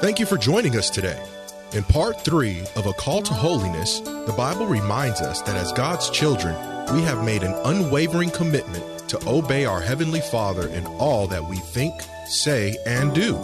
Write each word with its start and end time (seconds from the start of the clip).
Thank 0.00 0.20
you 0.20 0.26
for 0.26 0.38
joining 0.38 0.76
us 0.76 0.90
today. 0.90 1.20
In 1.72 1.82
part 1.82 2.20
three 2.20 2.60
of 2.76 2.86
A 2.86 2.92
Call 2.92 3.20
to 3.20 3.34
Holiness, 3.34 3.98
the 3.98 4.34
Bible 4.36 4.68
reminds 4.68 5.20
us 5.20 5.42
that 5.42 5.56
as 5.56 5.72
God's 5.72 6.08
children, 6.10 6.54
we 6.94 7.02
have 7.02 7.24
made 7.24 7.42
an 7.42 7.52
unwavering 7.64 8.30
commitment 8.30 9.08
to 9.08 9.18
obey 9.28 9.64
our 9.64 9.80
Heavenly 9.80 10.20
Father 10.20 10.68
in 10.68 10.86
all 10.86 11.26
that 11.26 11.44
we 11.44 11.56
think, 11.56 11.94
say, 12.28 12.76
and 12.86 13.12
do. 13.12 13.34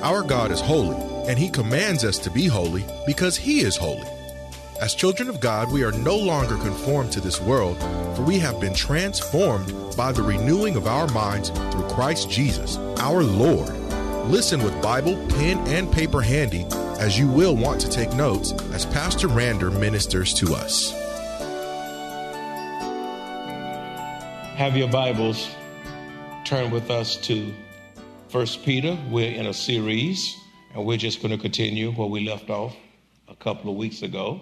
Our 0.00 0.22
God 0.22 0.50
is 0.50 0.62
holy, 0.62 0.96
and 1.28 1.38
He 1.38 1.50
commands 1.50 2.06
us 2.06 2.16
to 2.20 2.30
be 2.30 2.46
holy 2.46 2.86
because 3.04 3.36
He 3.36 3.60
is 3.60 3.76
holy. 3.76 4.08
As 4.80 4.94
children 4.94 5.28
of 5.28 5.40
God, 5.40 5.70
we 5.70 5.84
are 5.84 5.92
no 5.92 6.16
longer 6.16 6.56
conformed 6.56 7.12
to 7.12 7.20
this 7.20 7.38
world, 7.38 7.78
for 8.16 8.22
we 8.22 8.38
have 8.38 8.58
been 8.58 8.74
transformed 8.74 9.94
by 9.94 10.10
the 10.10 10.22
renewing 10.22 10.76
of 10.76 10.86
our 10.86 11.06
minds 11.08 11.50
through 11.50 11.88
Christ 11.90 12.30
Jesus, 12.30 12.78
our 12.96 13.22
Lord. 13.22 13.81
Listen 14.26 14.62
with 14.62 14.80
Bible, 14.80 15.16
pen, 15.30 15.58
and 15.66 15.90
paper 15.90 16.20
handy, 16.20 16.64
as 17.00 17.18
you 17.18 17.26
will 17.26 17.56
want 17.56 17.80
to 17.80 17.90
take 17.90 18.12
notes 18.14 18.52
as 18.72 18.86
Pastor 18.86 19.26
Rander 19.26 19.76
ministers 19.76 20.32
to 20.34 20.54
us. 20.54 20.92
Have 24.54 24.76
your 24.76 24.88
Bibles 24.88 25.50
turn 26.44 26.70
with 26.70 26.88
us 26.88 27.16
to 27.16 27.52
First 28.28 28.62
Peter. 28.62 28.96
We're 29.10 29.34
in 29.34 29.46
a 29.46 29.52
series, 29.52 30.36
and 30.72 30.86
we're 30.86 30.98
just 30.98 31.20
going 31.20 31.36
to 31.36 31.42
continue 31.42 31.90
where 31.90 32.08
we 32.08 32.20
left 32.20 32.48
off 32.48 32.76
a 33.26 33.34
couple 33.34 33.72
of 33.72 33.76
weeks 33.76 34.02
ago. 34.02 34.40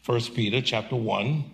First 0.00 0.34
Peter 0.34 0.62
chapter 0.62 0.96
1, 0.96 1.44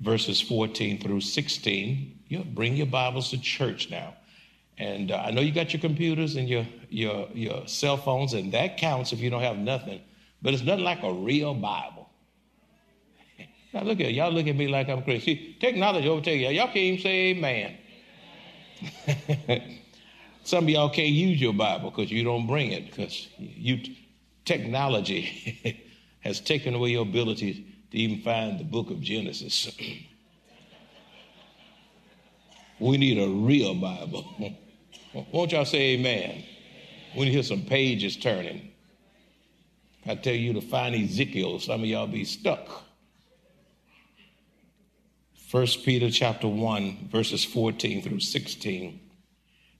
verses 0.00 0.42
14 0.42 1.00
through 1.00 1.22
16. 1.22 2.18
You 2.28 2.44
bring 2.44 2.76
your 2.76 2.86
Bibles 2.86 3.30
to 3.30 3.40
church 3.40 3.90
now. 3.90 4.14
And 4.82 5.12
uh, 5.12 5.22
I 5.24 5.30
know 5.30 5.40
you 5.42 5.52
got 5.52 5.72
your 5.72 5.80
computers 5.80 6.34
and 6.34 6.48
your, 6.48 6.66
your, 6.90 7.28
your 7.34 7.68
cell 7.68 7.96
phones, 7.96 8.32
and 8.32 8.50
that 8.52 8.78
counts 8.78 9.12
if 9.12 9.20
you 9.20 9.30
don't 9.30 9.42
have 9.42 9.56
nothing. 9.56 10.00
But 10.42 10.54
it's 10.54 10.64
nothing 10.64 10.82
like 10.82 11.04
a 11.04 11.12
real 11.12 11.54
Bible. 11.54 12.10
now 13.72 13.84
look 13.84 14.00
at 14.00 14.12
y'all 14.12 14.32
look 14.32 14.48
at 14.48 14.56
me 14.56 14.66
like 14.66 14.88
I'm 14.88 15.04
crazy. 15.04 15.24
See, 15.24 15.56
technology 15.60 16.08
overtake 16.08 16.40
y'all. 16.42 16.50
Y'all 16.50 16.66
can't 16.66 16.78
even 16.78 17.00
say 17.00 17.30
amen. 17.30 17.78
Some 20.42 20.64
of 20.64 20.70
y'all 20.70 20.90
can't 20.90 21.10
use 21.10 21.40
your 21.40 21.52
Bible 21.52 21.90
because 21.90 22.10
you 22.10 22.24
don't 22.24 22.48
bring 22.48 22.72
it 22.72 22.86
because 22.86 23.28
you 23.38 23.78
technology 24.44 25.78
has 26.22 26.40
taken 26.40 26.74
away 26.74 26.90
your 26.90 27.02
ability 27.02 27.64
to 27.92 27.96
even 27.96 28.20
find 28.22 28.58
the 28.58 28.64
book 28.64 28.90
of 28.90 29.00
Genesis. 29.00 29.70
we 32.80 32.96
need 32.96 33.18
a 33.18 33.28
real 33.28 33.76
Bible. 33.76 34.58
Won't 35.14 35.52
y'all 35.52 35.66
say 35.66 35.94
amen? 35.94 36.42
When 37.14 37.26
you 37.26 37.34
hear 37.34 37.42
some 37.42 37.62
pages 37.62 38.16
turning, 38.16 38.70
I 40.06 40.14
tell 40.14 40.34
you 40.34 40.54
to 40.54 40.62
find 40.62 40.94
Ezekiel, 40.94 41.58
some 41.60 41.82
of 41.82 41.86
y'all 41.86 42.06
be 42.06 42.24
stuck. 42.24 42.84
First 45.48 45.84
Peter 45.84 46.10
chapter 46.10 46.48
1, 46.48 47.08
verses 47.12 47.44
14 47.44 48.00
through 48.00 48.20
16. 48.20 49.00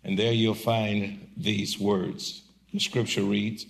And 0.04 0.18
there 0.18 0.32
you'll 0.32 0.54
find 0.54 1.28
these 1.34 1.78
words. 1.78 2.42
The 2.74 2.80
scripture 2.80 3.22
reads, 3.22 3.64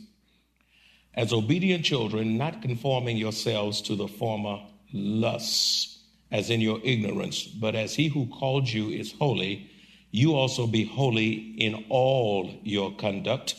As 1.14 1.32
obedient 1.32 1.84
children, 1.84 2.36
not 2.36 2.60
conforming 2.60 3.16
yourselves 3.16 3.80
to 3.82 3.94
the 3.94 4.08
former 4.08 4.58
lusts, 4.92 6.00
as 6.32 6.50
in 6.50 6.60
your 6.60 6.80
ignorance, 6.82 7.44
but 7.44 7.76
as 7.76 7.94
he 7.94 8.08
who 8.08 8.26
called 8.26 8.68
you 8.68 8.88
is 8.88 9.12
holy, 9.12 9.70
you 10.12 10.34
also 10.34 10.66
be 10.66 10.84
holy 10.84 11.32
in 11.32 11.86
all 11.88 12.54
your 12.62 12.94
conduct, 12.94 13.56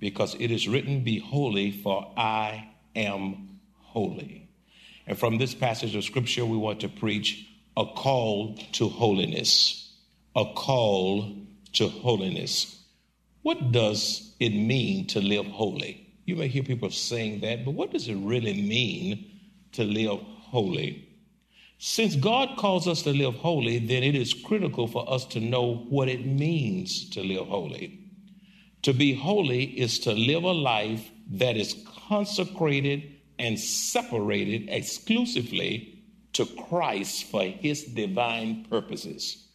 because 0.00 0.34
it 0.40 0.50
is 0.50 0.66
written, 0.66 1.04
Be 1.04 1.18
holy, 1.18 1.70
for 1.70 2.12
I 2.16 2.68
am 2.96 3.60
holy. 3.74 4.48
And 5.06 5.18
from 5.18 5.38
this 5.38 5.54
passage 5.54 5.94
of 5.94 6.02
scripture, 6.02 6.44
we 6.44 6.56
want 6.56 6.80
to 6.80 6.88
preach 6.88 7.46
a 7.76 7.84
call 7.84 8.56
to 8.72 8.88
holiness. 8.88 9.92
A 10.34 10.46
call 10.54 11.36
to 11.74 11.88
holiness. 11.88 12.82
What 13.42 13.70
does 13.70 14.34
it 14.40 14.50
mean 14.50 15.06
to 15.08 15.20
live 15.20 15.46
holy? 15.46 16.08
You 16.24 16.36
may 16.36 16.48
hear 16.48 16.62
people 16.62 16.90
saying 16.90 17.40
that, 17.40 17.64
but 17.64 17.72
what 17.72 17.92
does 17.92 18.08
it 18.08 18.16
really 18.16 18.60
mean 18.60 19.30
to 19.72 19.84
live 19.84 20.20
holy? 20.20 21.05
Since 21.78 22.16
God 22.16 22.56
calls 22.56 22.88
us 22.88 23.02
to 23.02 23.10
live 23.10 23.34
holy, 23.34 23.78
then 23.78 24.02
it 24.02 24.14
is 24.14 24.32
critical 24.32 24.86
for 24.86 25.10
us 25.12 25.26
to 25.26 25.40
know 25.40 25.86
what 25.88 26.08
it 26.08 26.24
means 26.24 27.10
to 27.10 27.22
live 27.22 27.48
holy. 27.48 28.00
To 28.82 28.94
be 28.94 29.14
holy 29.14 29.64
is 29.64 29.98
to 30.00 30.12
live 30.12 30.44
a 30.44 30.52
life 30.52 31.10
that 31.32 31.56
is 31.56 31.76
consecrated 32.08 33.16
and 33.38 33.58
separated 33.58 34.68
exclusively 34.70 36.02
to 36.32 36.46
Christ 36.46 37.24
for 37.24 37.42
his 37.42 37.84
divine 37.84 38.64
purposes. 38.70 39.48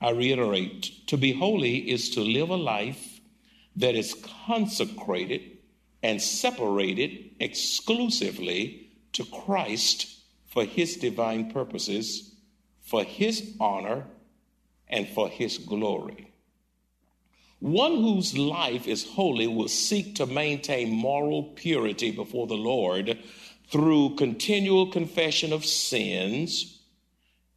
I 0.00 0.10
reiterate, 0.10 1.06
to 1.08 1.16
be 1.16 1.32
holy 1.32 1.90
is 1.90 2.10
to 2.10 2.22
live 2.22 2.50
a 2.50 2.56
life 2.56 3.20
that 3.76 3.94
is 3.94 4.14
consecrated 4.46 5.42
and 6.02 6.20
separated 6.20 7.36
exclusively 7.38 8.90
to 9.12 9.24
Christ 9.24 10.21
for 10.52 10.64
his 10.64 10.96
divine 10.96 11.50
purposes, 11.50 12.34
for 12.82 13.02
his 13.02 13.54
honor, 13.58 14.04
and 14.86 15.08
for 15.08 15.30
his 15.30 15.56
glory. 15.56 16.30
One 17.58 18.02
whose 18.02 18.36
life 18.36 18.86
is 18.86 19.06
holy 19.06 19.46
will 19.46 19.68
seek 19.68 20.16
to 20.16 20.26
maintain 20.26 20.90
moral 20.90 21.44
purity 21.54 22.10
before 22.10 22.46
the 22.46 22.56
Lord 22.56 23.18
through 23.70 24.16
continual 24.16 24.88
confession 24.88 25.54
of 25.54 25.64
sins. 25.64 26.80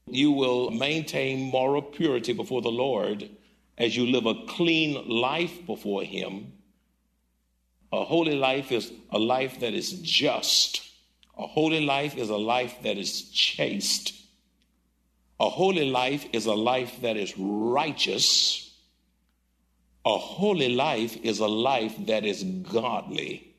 You 0.08 0.32
will 0.32 0.72
maintain 0.72 1.52
moral 1.52 1.82
purity 1.82 2.32
before 2.32 2.62
the 2.62 2.72
Lord 2.72 3.30
as 3.78 3.98
you 3.98 4.06
live 4.06 4.26
a 4.26 4.46
clean 4.48 5.10
life 5.10 5.66
before 5.66 6.04
Him. 6.04 6.54
A 7.92 8.06
holy 8.06 8.36
life 8.36 8.72
is 8.72 8.94
a 9.10 9.20
life 9.20 9.60
that 9.60 9.74
is 9.74 9.92
just 10.02 10.82
a 11.38 11.48
holy 11.48 11.86
life 11.86 12.18
is 12.18 12.30
a 12.30 12.38
life 12.38 12.76
that 12.84 12.98
is 12.98 13.30
chaste. 13.30 14.14
A 15.40 15.50
holy 15.50 15.90
life 15.90 16.26
is 16.32 16.46
a 16.46 16.54
life 16.54 17.02
that 17.02 17.18
is 17.18 17.34
righteous. 17.38 18.74
A 20.06 20.18
holy 20.18 20.74
life 20.74 21.18
is 21.24 21.40
a 21.40 21.48
life 21.48 21.94
that 22.06 22.26
is 22.26 22.44
godly. 22.44 23.54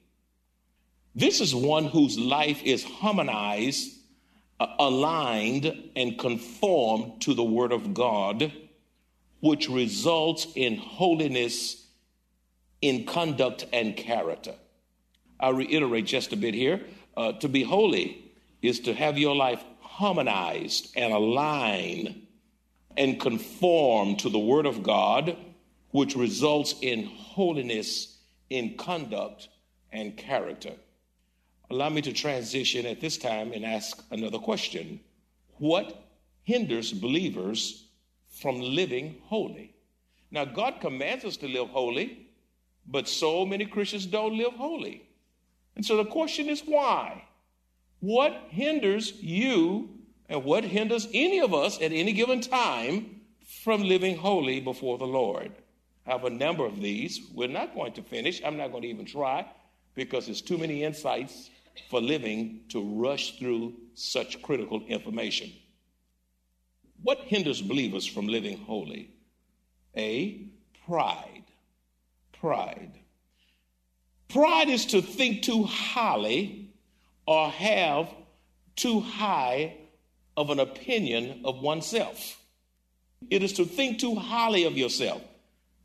This 1.14 1.40
is 1.40 1.54
one 1.54 1.86
whose 1.86 2.18
life 2.18 2.62
is 2.62 2.84
harmonized, 2.84 3.92
uh, 4.60 4.68
aligned, 4.78 5.90
and 5.96 6.18
conformed 6.18 7.20
to 7.22 7.34
the 7.34 7.44
Word 7.44 7.72
of 7.72 7.92
God, 7.92 8.52
which 9.40 9.68
results 9.68 10.46
in 10.54 10.76
holiness 10.76 11.86
in 12.80 13.04
conduct 13.04 13.66
and 13.72 13.96
character. 13.96 14.54
I'll 15.40 15.54
reiterate 15.54 16.06
just 16.06 16.32
a 16.32 16.36
bit 16.36 16.54
here. 16.54 16.80
Uh, 17.16 17.32
to 17.32 17.48
be 17.48 17.62
holy 17.62 18.32
is 18.62 18.80
to 18.80 18.94
have 18.94 19.16
your 19.16 19.34
life 19.34 19.62
harmonized 19.80 20.92
and 20.96 21.12
aligned 21.12 22.26
and 22.96 23.20
conform 23.20 24.16
to 24.16 24.28
the 24.28 24.38
Word 24.38 24.66
of 24.66 24.82
God, 24.82 25.36
which 25.90 26.16
results 26.16 26.74
in 26.82 27.04
holiness 27.04 28.18
in 28.50 28.76
conduct 28.76 29.48
and 29.92 30.16
character. 30.16 30.72
Allow 31.70 31.88
me 31.88 32.02
to 32.02 32.12
transition 32.12 32.86
at 32.86 33.00
this 33.00 33.16
time 33.16 33.52
and 33.52 33.64
ask 33.64 34.02
another 34.10 34.38
question 34.38 35.00
What 35.58 36.04
hinders 36.44 36.92
believers 36.92 37.86
from 38.28 38.60
living 38.60 39.16
holy? 39.24 39.74
Now, 40.30 40.44
God 40.44 40.80
commands 40.80 41.24
us 41.24 41.36
to 41.38 41.48
live 41.48 41.68
holy, 41.68 42.28
but 42.86 43.08
so 43.08 43.46
many 43.46 43.64
Christians 43.64 44.06
don't 44.06 44.36
live 44.36 44.52
holy. 44.52 45.05
And 45.76 45.84
so 45.84 45.96
the 45.96 46.04
question 46.04 46.48
is 46.48 46.62
why? 46.62 47.24
What 48.00 48.32
hinders 48.48 49.12
you 49.20 49.90
and 50.28 50.42
what 50.42 50.64
hinders 50.64 51.06
any 51.12 51.38
of 51.40 51.54
us 51.54 51.76
at 51.80 51.92
any 51.92 52.12
given 52.12 52.40
time 52.40 53.20
from 53.62 53.82
living 53.82 54.16
holy 54.16 54.60
before 54.60 54.98
the 54.98 55.06
Lord? 55.06 55.52
I 56.06 56.12
have 56.12 56.24
a 56.24 56.30
number 56.30 56.64
of 56.64 56.80
these. 56.80 57.20
We're 57.34 57.48
not 57.48 57.74
going 57.74 57.92
to 57.94 58.02
finish. 58.02 58.42
I'm 58.44 58.56
not 58.56 58.70
going 58.70 58.82
to 58.82 58.88
even 58.88 59.06
try 59.06 59.46
because 59.94 60.26
there's 60.26 60.42
too 60.42 60.58
many 60.58 60.82
insights 60.82 61.50
for 61.90 62.00
living 62.00 62.60
to 62.70 62.82
rush 62.82 63.38
through 63.38 63.74
such 63.94 64.40
critical 64.42 64.82
information. 64.86 65.52
What 67.02 67.18
hinders 67.18 67.60
believers 67.60 68.06
from 68.06 68.26
living 68.28 68.58
holy? 68.58 69.10
A, 69.96 70.46
pride. 70.86 71.44
Pride. 72.32 72.92
Pride 74.28 74.68
is 74.68 74.86
to 74.86 75.02
think 75.02 75.42
too 75.42 75.64
highly 75.64 76.70
or 77.26 77.50
have 77.50 78.08
too 78.74 79.00
high 79.00 79.76
of 80.36 80.50
an 80.50 80.60
opinion 80.60 81.42
of 81.44 81.60
oneself. 81.60 82.38
It 83.30 83.42
is 83.42 83.54
to 83.54 83.64
think 83.64 83.98
too 83.98 84.14
highly 84.14 84.64
of 84.64 84.76
yourself, 84.76 85.22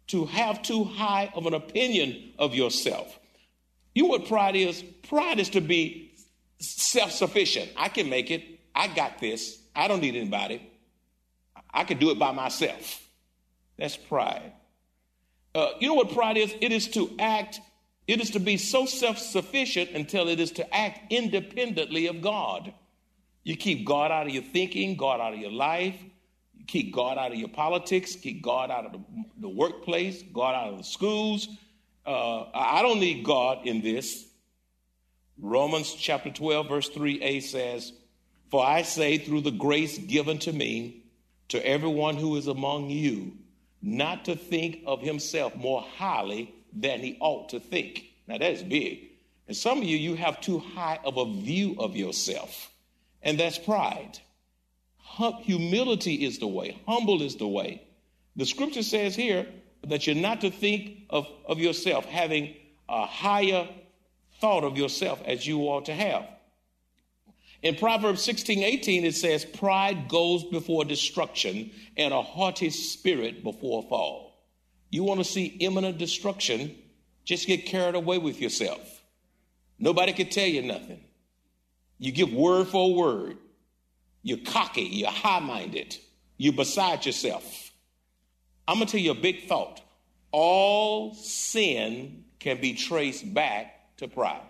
to 0.08 0.26
have 0.26 0.62
too 0.62 0.84
high 0.84 1.32
of 1.34 1.46
an 1.46 1.54
opinion 1.54 2.34
of 2.38 2.54
yourself. 2.54 3.18
You 3.96 4.04
know 4.04 4.10
what 4.10 4.28
pride 4.28 4.56
is? 4.56 4.84
Pride 5.08 5.40
is 5.40 5.50
to 5.50 5.62
be 5.62 6.14
self 6.60 7.12
sufficient. 7.12 7.72
I 7.78 7.90
can 7.90 8.10
make 8.10 8.32
it. 8.32 8.44
I 8.76 8.88
got 8.88 9.20
this. 9.20 9.60
I 9.76 9.88
don't 9.88 10.02
need 10.02 10.16
anybody. 10.16 10.62
I 11.74 11.84
can 11.84 11.98
do 11.98 12.12
it 12.12 12.20
by 12.20 12.32
myself. 12.32 13.06
That's 13.78 13.98
pride. 13.98 14.52
Uh, 15.56 15.72
you 15.80 15.88
know 15.88 15.96
what 15.96 16.12
pride 16.12 16.38
is? 16.38 16.54
It 16.62 16.72
is 16.72 16.88
to 16.90 17.10
act, 17.20 17.60
it 18.12 18.20
is 18.20 18.32
to 18.32 18.40
be 18.40 18.58
so 18.58 18.86
self 18.86 19.18
sufficient 19.18 19.92
until 19.92 20.28
it 20.28 20.40
is 20.42 20.52
to 20.54 20.76
act 20.76 21.14
independently 21.14 22.08
of 22.08 22.22
God. 22.22 22.74
You 23.44 23.56
keep 23.56 23.86
God 23.86 24.12
out 24.12 24.28
of 24.28 24.34
your 24.34 24.44
thinking, 24.44 24.98
God 24.98 25.22
out 25.22 25.34
of 25.34 25.40
your 25.40 25.52
life, 25.52 25.96
you 26.54 26.66
keep 26.66 26.94
God 26.94 27.18
out 27.18 27.32
of 27.32 27.38
your 27.38 27.48
politics, 27.48 28.16
keep 28.16 28.44
God 28.44 28.70
out 28.70 28.86
of 28.86 28.92
the, 28.92 29.00
the 29.38 29.50
workplace, 29.50 30.22
God 30.34 30.56
out 30.56 30.74
of 30.74 30.78
the 30.80 30.84
schools, 30.84 31.48
uh, 32.06 32.48
I 32.54 32.82
don't 32.82 33.00
need 33.00 33.24
God 33.24 33.66
in 33.66 33.82
this. 33.82 34.26
Romans 35.40 35.94
chapter 35.94 36.32
12, 36.32 36.68
verse 36.68 36.90
3a 36.90 37.42
says, 37.42 37.94
For 38.50 38.66
I 38.66 38.82
say, 38.82 39.20
through 39.20 39.42
the 39.42 39.52
grace 39.52 39.98
given 39.98 40.38
to 40.40 40.52
me, 40.52 41.04
to 41.48 41.66
everyone 41.66 42.18
who 42.18 42.36
is 42.36 42.48
among 42.48 42.90
you, 42.90 43.38
not 43.82 44.26
to 44.26 44.36
think 44.36 44.84
of 44.86 45.02
himself 45.02 45.56
more 45.56 45.82
highly 45.82 46.54
than 46.74 47.00
he 47.00 47.18
ought 47.20 47.50
to 47.50 47.60
think. 47.60 48.06
Now 48.28 48.38
that's 48.38 48.62
big. 48.64 49.10
And 49.48 49.58
some 49.58 49.80
of 49.80 49.84
you, 49.84 49.98
you 49.98 50.16
have 50.16 50.42
too 50.42 50.60
high 50.60 51.00
of 51.04 51.18
a 51.18 51.26
view 51.26 51.76
of 51.78 51.96
yourself, 51.96 52.72
and 53.22 53.40
that's 53.40 53.58
pride. 53.58 54.20
Humility 55.42 56.26
is 56.26 56.40
the 56.40 56.48
way, 56.48 56.80
humble 56.88 57.22
is 57.22 57.36
the 57.36 57.48
way. 57.48 57.84
The 58.38 58.46
scripture 58.46 58.84
says 58.84 59.16
here, 59.16 59.46
that 59.88 60.06
you're 60.06 60.16
not 60.16 60.42
to 60.42 60.52
think 60.52 61.06
of, 61.10 61.28
of 61.46 61.60
yourself 61.60 62.06
having 62.06 62.56
a 62.88 63.06
higher 63.06 63.68
thought 64.40 64.64
of 64.64 64.78
yourself 64.78 65.22
as 65.26 65.46
you 65.46 65.62
ought 65.62 65.86
to 65.86 65.94
have. 65.94 66.28
In 67.62 67.76
Proverbs 67.76 68.22
16, 68.24 68.64
18, 68.64 69.06
it 69.06 69.16
says, 69.16 69.46
Pride 69.46 70.08
goes 70.08 70.44
before 70.44 70.84
destruction 70.84 71.72
and 71.96 72.14
a 72.14 72.22
haughty 72.22 72.72
spirit 72.72 73.44
before 73.44 73.84
fall. 73.84 74.31
You 74.92 75.04
want 75.04 75.20
to 75.20 75.24
see 75.24 75.46
imminent 75.46 75.98
destruction, 75.98 76.76
just 77.24 77.48
get 77.48 77.66
carried 77.66 77.96
away 77.96 78.20
with 78.20 78.40
yourself. 78.40 79.02
Nobody 79.80 80.14
can 80.14 80.30
tell 80.30 80.48
you 80.48 80.62
nothing. 80.62 81.04
You 81.98 82.12
give 82.12 82.32
word 82.32 82.68
for 82.68 82.94
word. 82.94 83.38
You're 84.22 84.46
cocky, 84.46 84.84
you're 84.84 85.10
high 85.10 85.40
minded, 85.40 85.98
you're 86.38 86.54
beside 86.54 87.06
yourself. 87.06 87.72
I'm 88.68 88.76
going 88.76 88.86
to 88.86 88.92
tell 88.92 89.02
you 89.02 89.12
a 89.12 89.16
big 89.16 89.48
thought. 89.48 89.82
All 90.32 91.16
sin 91.16 92.26
can 92.40 92.62
be 92.62 92.74
traced 92.74 93.34
back 93.34 93.98
to 93.98 94.08
pride. 94.08 94.42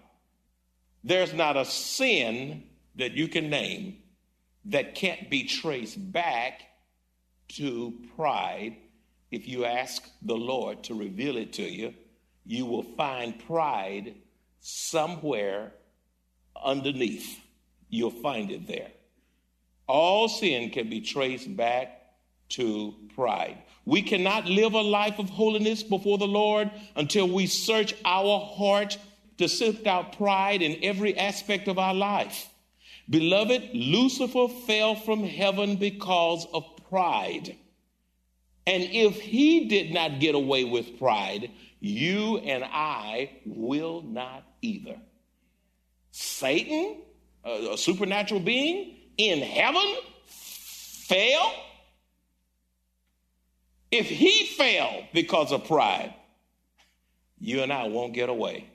There's 1.03 1.33
not 1.33 1.57
a 1.57 1.65
sin 1.65 2.63
that 2.95 3.13
you 3.13 3.27
can 3.27 3.49
name 3.49 3.97
that 4.65 4.95
can't 4.95 5.29
be 5.29 5.45
traced 5.45 6.11
back 6.11 6.61
to 7.49 7.93
pride. 8.15 8.75
If 9.31 9.47
you 9.47 9.65
ask 9.65 10.03
the 10.21 10.35
Lord 10.35 10.83
to 10.83 10.93
reveal 10.93 11.37
it 11.37 11.53
to 11.53 11.63
you, 11.63 11.93
you 12.45 12.65
will 12.65 12.83
find 12.83 13.39
pride 13.47 14.15
somewhere 14.59 15.71
underneath. 16.61 17.39
You'll 17.89 18.11
find 18.11 18.51
it 18.51 18.67
there. 18.67 18.91
All 19.87 20.27
sin 20.27 20.69
can 20.69 20.89
be 20.89 21.01
traced 21.01 21.55
back 21.55 22.01
to 22.49 22.93
pride. 23.15 23.57
We 23.85 24.01
cannot 24.01 24.45
live 24.45 24.73
a 24.73 24.81
life 24.81 25.17
of 25.19 25.29
holiness 25.29 25.83
before 25.83 26.17
the 26.17 26.27
Lord 26.27 26.69
until 26.95 27.27
we 27.27 27.47
search 27.47 27.95
our 28.05 28.39
heart 28.39 28.97
to 29.37 29.47
sift 29.47 29.87
out 29.87 30.17
pride 30.17 30.61
in 30.61 30.83
every 30.83 31.17
aspect 31.17 31.67
of 31.67 31.79
our 31.79 31.93
life. 31.93 32.49
Beloved, 33.09 33.69
Lucifer 33.73 34.47
fell 34.67 34.95
from 34.95 35.23
heaven 35.23 35.77
because 35.77 36.45
of 36.53 36.63
pride. 36.89 37.57
And 38.67 38.83
if 38.83 39.19
he 39.19 39.67
did 39.67 39.93
not 39.93 40.19
get 40.19 40.35
away 40.35 40.65
with 40.65 40.99
pride, 40.99 41.49
you 41.79 42.37
and 42.37 42.63
I 42.63 43.31
will 43.45 44.01
not 44.03 44.43
either. 44.61 44.97
Satan, 46.11 47.01
a, 47.43 47.77
supernatural 47.77 48.39
being 48.39 48.95
in 49.17 49.39
heaven, 49.39 49.95
fell 50.27 51.53
if 53.91 54.07
he 54.07 54.45
fell 54.45 55.03
because 55.13 55.51
of 55.51 55.65
pride, 55.65 56.13
you 57.39 57.61
and 57.61 57.73
I 57.73 57.87
won't 57.87 58.13
get 58.13 58.29
away. 58.29 58.69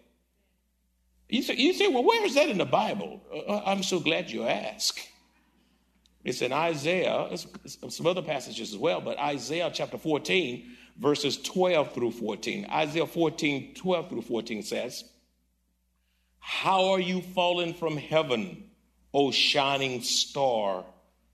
You 1.28 1.42
say, 1.42 1.56
you 1.56 1.72
say 1.72 1.88
well, 1.88 2.04
where 2.04 2.24
is 2.24 2.34
that 2.34 2.48
in 2.48 2.58
the 2.58 2.66
Bible? 2.66 3.22
Uh, 3.32 3.38
uh 3.38 3.62
I'm 3.66 3.82
so 3.82 3.98
glad 3.98 4.30
you 4.30 4.44
ask. 4.44 5.00
It's 6.26 6.42
in 6.42 6.52
Isaiah, 6.52 7.28
some 7.88 8.04
other 8.04 8.20
passages 8.20 8.74
as 8.74 8.76
well, 8.76 9.00
but 9.00 9.16
Isaiah 9.16 9.70
chapter 9.72 9.96
14, 9.96 10.68
verses 10.98 11.40
12 11.40 11.94
through 11.94 12.10
14. 12.10 12.66
Isaiah 12.68 13.06
14, 13.06 13.74
12 13.76 14.08
through 14.08 14.22
14 14.22 14.62
says, 14.64 15.04
How 16.40 16.86
are 16.86 16.98
you 16.98 17.22
fallen 17.22 17.74
from 17.74 17.96
heaven, 17.96 18.64
O 19.14 19.30
shining 19.30 20.02
star, 20.02 20.84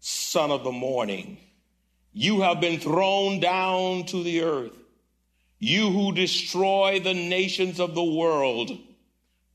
son 0.00 0.50
of 0.50 0.62
the 0.62 0.72
morning? 0.72 1.38
You 2.12 2.42
have 2.42 2.60
been 2.60 2.78
thrown 2.78 3.40
down 3.40 4.04
to 4.08 4.22
the 4.22 4.42
earth, 4.42 4.76
you 5.58 5.90
who 5.90 6.12
destroy 6.12 7.00
the 7.00 7.14
nations 7.14 7.80
of 7.80 7.94
the 7.94 8.04
world. 8.04 8.76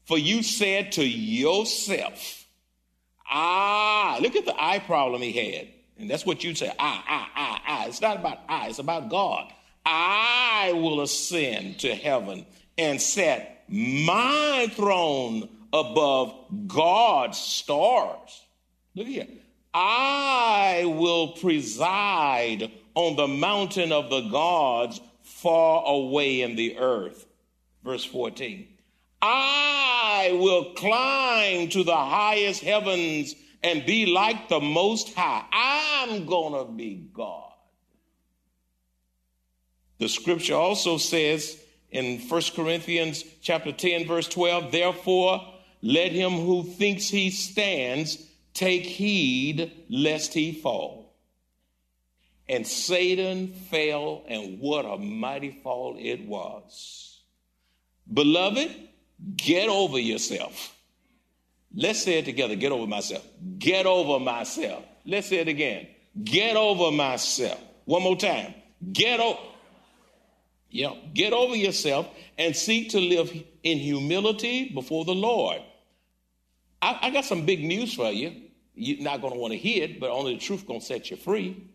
For 0.05 0.17
you 0.17 0.41
said 0.41 0.93
to 0.93 1.05
yourself, 1.05 2.46
Ah, 3.29 4.17
look 4.21 4.35
at 4.35 4.45
the 4.45 4.55
eye 4.57 4.79
problem 4.79 5.21
he 5.21 5.31
had. 5.31 5.67
And 5.99 6.09
that's 6.09 6.25
what 6.25 6.43
you'd 6.43 6.57
say, 6.57 6.71
I, 6.79 7.03
I, 7.07 7.27
I, 7.35 7.61
I. 7.67 7.87
It's 7.87 8.01
not 8.01 8.17
about 8.17 8.39
I, 8.47 8.67
it's 8.67 8.79
about 8.79 9.09
God. 9.09 9.51
I 9.85 10.73
will 10.73 11.01
ascend 11.01 11.79
to 11.79 11.95
heaven 11.95 12.45
and 12.77 13.01
set 13.01 13.63
my 13.67 14.71
throne 14.75 15.49
above 15.73 16.35
God's 16.67 17.37
stars. 17.37 18.43
Look 18.95 19.07
here. 19.07 19.27
I 19.73 20.85
will 20.85 21.29
preside 21.29 22.71
on 22.95 23.15
the 23.15 23.27
mountain 23.27 23.91
of 23.91 24.09
the 24.09 24.21
gods 24.29 24.99
far 25.23 25.83
away 25.85 26.41
in 26.41 26.55
the 26.55 26.77
earth. 26.77 27.25
Verse 27.83 28.03
14. 28.03 28.67
I 29.21 30.37
will 30.39 30.73
climb 30.73 31.69
to 31.69 31.83
the 31.83 31.95
highest 31.95 32.61
heavens 32.61 33.35
and 33.63 33.85
be 33.85 34.05
like 34.05 34.49
the 34.49 34.59
most 34.59 35.13
high. 35.15 35.45
I'm 35.51 36.25
going 36.25 36.53
to 36.53 36.71
be 36.71 37.09
God. 37.13 37.53
The 39.99 40.09
scripture 40.09 40.55
also 40.55 40.97
says 40.97 41.59
in 41.89 42.19
1 42.19 42.41
Corinthians 42.55 43.23
chapter 43.41 43.71
10 43.71 44.07
verse 44.07 44.27
12, 44.27 44.71
therefore 44.71 45.53
let 45.81 46.11
him 46.11 46.33
who 46.33 46.63
thinks 46.63 47.09
he 47.09 47.31
stands 47.31 48.23
Take 48.57 48.87
heed 48.87 49.71
lest 49.87 50.33
he 50.33 50.51
fall. 50.51 51.13
And 52.49 52.65
Satan 52.65 53.53
fell, 53.53 54.23
and 54.27 54.59
what 54.59 54.83
a 54.83 54.97
mighty 54.97 55.59
fall 55.61 55.95
it 55.99 56.25
was. 56.25 57.21
Beloved, 58.11 58.86
get 59.35 59.69
over 59.69 59.99
yourself. 59.99 60.75
Let's 61.75 62.01
say 62.01 62.19
it 62.19 62.25
together 62.25 62.55
get 62.55 62.71
over 62.71 62.87
myself. 62.87 63.25
Get 63.59 63.85
over 63.85 64.23
myself. 64.23 64.83
Let's 65.05 65.27
say 65.27 65.37
it 65.37 65.47
again. 65.47 65.87
Get 66.23 66.55
over 66.55 66.91
myself. 66.91 67.59
One 67.85 68.03
more 68.03 68.17
time. 68.17 68.53
Get 68.91 69.19
over. 69.19 69.39
Yeah, 70.69 70.93
get 71.13 71.33
over 71.33 71.55
yourself 71.55 72.07
and 72.37 72.55
seek 72.55 72.89
to 72.91 72.99
live 72.99 73.31
in 73.63 73.77
humility 73.77 74.69
before 74.69 75.05
the 75.05 75.15
Lord 75.15 75.61
I, 76.81 76.99
I 77.03 77.09
got 77.09 77.25
some 77.25 77.45
big 77.45 77.63
news 77.63 77.93
for 77.93 78.11
you. 78.11 78.33
You're 78.75 79.01
not 79.01 79.21
going 79.21 79.33
to 79.33 79.39
want 79.39 79.53
to 79.53 79.57
hear 79.57 79.83
it, 79.83 79.99
but 79.99 80.11
only 80.11 80.35
the 80.35 80.41
truth 80.41 80.67
going 80.67 80.79
to 80.79 80.85
set 80.85 81.09
you 81.09 81.17
free. 81.17 81.69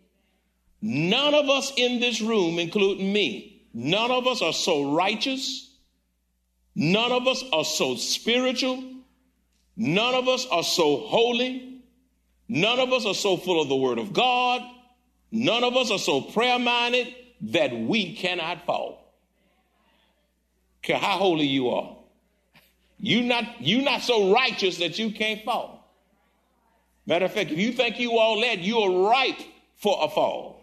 None 0.80 1.34
of 1.34 1.48
us 1.48 1.72
in 1.76 2.00
this 2.00 2.20
room, 2.20 2.58
including 2.58 3.12
me, 3.12 3.66
none 3.72 4.10
of 4.10 4.26
us 4.26 4.42
are 4.42 4.52
so 4.52 4.94
righteous. 4.94 5.71
None 6.74 7.12
of 7.12 7.26
us 7.26 7.44
are 7.52 7.64
so 7.64 7.96
spiritual. 7.96 8.82
None 9.76 10.14
of 10.14 10.28
us 10.28 10.46
are 10.50 10.62
so 10.62 10.98
holy. 10.98 11.82
None 12.48 12.78
of 12.78 12.92
us 12.92 13.06
are 13.06 13.14
so 13.14 13.36
full 13.36 13.60
of 13.60 13.68
the 13.68 13.76
Word 13.76 13.98
of 13.98 14.12
God. 14.12 14.62
None 15.30 15.64
of 15.64 15.76
us 15.76 15.90
are 15.90 15.98
so 15.98 16.20
prayer 16.20 16.58
minded 16.58 17.14
that 17.42 17.72
we 17.76 18.14
cannot 18.14 18.64
fall. 18.66 19.14
Care 20.82 20.98
how 20.98 21.18
holy 21.18 21.46
you 21.46 21.70
are. 21.70 21.96
You're 22.98 23.22
not 23.22 23.44
You're 23.60 23.82
not 23.82 24.02
so 24.02 24.32
righteous 24.32 24.78
that 24.78 24.98
you 24.98 25.10
can't 25.10 25.42
fall. 25.44 25.82
Matter 27.06 27.24
of 27.24 27.32
fact, 27.32 27.50
if 27.50 27.58
you 27.58 27.72
think 27.72 27.98
you 27.98 28.18
all 28.18 28.40
that, 28.42 28.60
you 28.60 28.78
are 28.78 29.10
ripe 29.10 29.40
for 29.76 29.98
a 30.00 30.08
fall. 30.08 30.62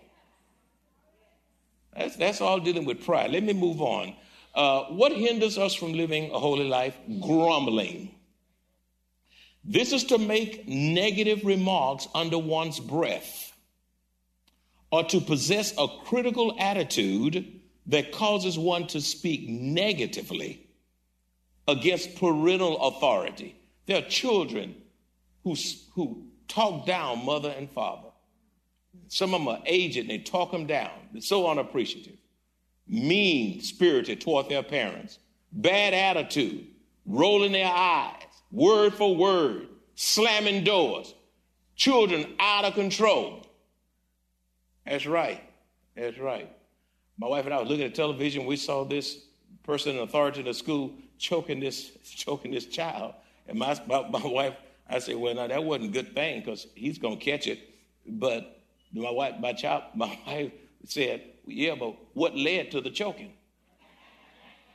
That's, 1.96 2.16
that's 2.16 2.39
all 2.39 2.60
dealing 2.60 2.86
with 2.86 3.04
pride. 3.04 3.32
Let 3.32 3.44
me 3.44 3.54
move 3.54 3.82
on. 3.82 4.16
Uh, 4.53 4.84
what 4.86 5.12
hinders 5.12 5.58
us 5.58 5.74
from 5.74 5.94
living 5.94 6.32
a 6.32 6.39
holy 6.39 6.68
life? 6.68 6.96
Grumbling. 7.22 8.15
This 9.63 9.91
is 9.94 10.06
to 10.06 10.18
make 10.18 10.68
negative 10.68 11.44
remarks 11.44 12.08
under 12.15 12.38
one's 12.38 12.79
breath 12.79 13.53
or 14.91 15.03
to 15.03 15.22
possess 15.22 15.74
a 15.77 15.88
critical 16.06 16.56
attitude 16.60 17.60
that 17.88 18.12
causes 18.12 18.58
one 18.58 18.88
to 18.88 19.01
speak 19.01 19.48
negatively 19.48 20.68
against 21.68 22.15
parental 22.15 22.77
authority. 22.88 23.56
There 23.86 23.98
are 23.98 24.08
children 24.08 24.75
who, 25.44 25.56
who 25.94 26.25
talk 26.48 26.86
down 26.86 27.25
mother 27.25 27.50
and 27.50 27.70
father. 27.70 28.10
Some 29.08 29.34
of 29.34 29.41
them 29.41 29.48
are 29.48 29.62
aged 29.65 29.98
and 29.98 30.10
they 30.10 30.20
talk 30.20 30.51
them 30.51 30.68
down. 30.68 30.91
They're 31.12 31.22
so 31.22 31.48
unappreciative, 31.48 32.18
mean 32.89 33.62
spirited 33.62 34.19
toward 34.19 34.50
their 34.50 34.63
parents, 34.63 35.19
bad 35.51 35.93
attitude, 35.93 36.67
rolling 37.05 37.51
their 37.51 37.72
eyes, 37.72 38.24
word 38.51 38.93
for 38.93 39.15
word, 39.15 39.67
slamming 39.96 40.63
doors, 40.63 41.13
children 41.75 42.36
out 42.39 42.65
of 42.65 42.74
control. 42.74 43.46
That's 44.86 45.05
right. 45.05 45.41
That's 45.96 46.17
right. 46.17 46.51
My 47.17 47.27
wife 47.27 47.46
and 47.46 47.53
I 47.53 47.60
were 47.60 47.65
looking 47.65 47.86
at 47.86 47.96
television. 47.96 48.46
We 48.46 48.55
saw 48.55 48.86
this 48.86 49.25
person 49.63 49.96
in 49.96 50.01
authority 50.01 50.39
in 50.39 50.46
the 50.46 50.53
school 50.53 50.93
choking 51.17 51.60
this 51.60 51.91
choking 52.03 52.51
this 52.51 52.65
child. 52.65 53.13
And 53.48 53.60
my, 53.60 53.79
my, 53.88 54.08
my 54.10 54.25
wife, 54.25 54.55
I 54.89 55.00
said, 55.00 55.15
well, 55.17 55.36
now 55.36 55.48
that 55.48 55.63
wasn't 55.63 55.89
a 55.89 55.93
good 55.93 56.15
thing 56.15 56.39
because 56.39 56.67
he's 56.75 56.98
going 56.98 57.19
to 57.19 57.24
catch 57.24 57.48
it. 57.48 57.60
But 58.08 58.62
my 58.93 59.12
wife, 59.12 59.36
my 59.39 59.53
child, 59.53 59.84
my 59.96 60.17
wife 60.25 60.51
said, 60.86 61.24
yeah, 61.50 61.75
but 61.75 61.96
what 62.13 62.36
led 62.36 62.72
to 62.72 62.82
the 62.82 62.89
choking? 62.89 63.34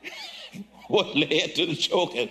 what 0.89 1.15
led 1.17 1.55
to 1.55 1.67
the 1.67 1.77
choking? 1.77 2.31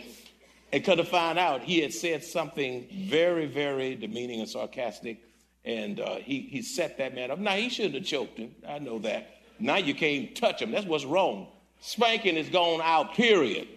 And 0.71 0.83
could 0.83 0.97
have 0.97 1.07
found 1.07 1.37
out 1.37 1.61
he 1.61 1.81
had 1.81 1.93
said 1.93 2.23
something 2.23 2.87
very, 2.91 3.45
very 3.45 3.95
demeaning 3.95 4.39
and 4.39 4.49
sarcastic. 4.49 5.21
And 5.63 5.99
uh, 5.99 6.15
he, 6.15 6.41
he 6.41 6.61
set 6.61 6.97
that 6.97 7.13
man 7.15 7.31
up. 7.31 7.39
Now, 7.39 7.53
he 7.53 7.69
shouldn't 7.69 7.95
have 7.95 8.05
choked 8.05 8.37
him. 8.37 8.55
I 8.67 8.79
know 8.79 8.99
that. 8.99 9.33
Now 9.59 9.77
you 9.77 9.93
can't 9.93 10.35
touch 10.35 10.61
him. 10.61 10.71
That's 10.71 10.85
what's 10.85 11.05
wrong. 11.05 11.47
Spanking 11.79 12.37
is 12.37 12.49
gone 12.49 12.81
out, 12.83 13.13
period. 13.13 13.67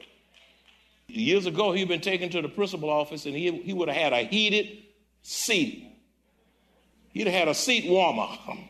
Years 1.07 1.47
ago, 1.47 1.73
he'd 1.73 1.89
been 1.89 2.01
taken 2.01 2.31
to 2.31 2.43
the 2.43 2.49
principal 2.49 2.91
office 2.91 3.27
and 3.27 3.35
he, 3.35 3.51
he 3.63 3.73
would 3.73 3.89
have 3.89 3.97
had 3.97 4.13
a 4.13 4.23
heated 4.23 4.79
seat. 5.23 5.87
He'd 7.13 7.27
have 7.27 7.35
had 7.35 7.49
a 7.49 7.55
seat 7.55 7.89
warmer. 7.89 8.29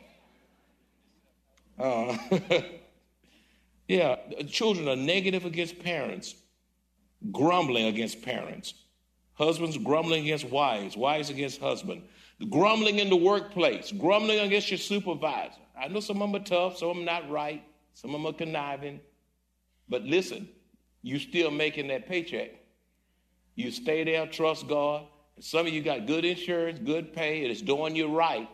Uh, 1.78 2.16
yeah, 3.88 4.16
children 4.48 4.88
are 4.88 4.96
negative 4.96 5.44
against 5.44 5.78
parents, 5.78 6.34
grumbling 7.32 7.86
against 7.86 8.22
parents. 8.22 8.74
Husbands 9.34 9.76
grumbling 9.76 10.24
against 10.24 10.46
wives, 10.46 10.96
wives 10.96 11.28
against 11.28 11.60
husband. 11.60 12.02
Grumbling 12.50 12.98
in 12.98 13.10
the 13.10 13.16
workplace, 13.16 13.92
grumbling 13.92 14.40
against 14.40 14.70
your 14.70 14.78
supervisor. 14.78 15.60
I 15.78 15.88
know 15.88 16.00
some 16.00 16.22
of 16.22 16.32
them 16.32 16.40
are 16.40 16.44
tough, 16.44 16.78
some 16.78 16.88
of 16.88 16.96
them 16.96 17.04
not 17.04 17.30
right, 17.30 17.62
some 17.92 18.14
of 18.14 18.20
them 18.20 18.26
are 18.26 18.36
conniving. 18.36 19.00
But 19.88 20.02
listen, 20.02 20.48
you 21.02 21.18
still 21.18 21.50
making 21.50 21.88
that 21.88 22.08
paycheck. 22.08 22.50
You 23.54 23.70
stay 23.70 24.04
there, 24.04 24.26
trust 24.26 24.68
God. 24.68 25.06
Some 25.40 25.66
of 25.66 25.72
you 25.72 25.82
got 25.82 26.06
good 26.06 26.24
insurance, 26.24 26.78
good 26.78 27.12
pay, 27.12 27.42
and 27.42 27.50
it's 27.50 27.62
doing 27.62 27.94
you 27.94 28.08
right. 28.08 28.48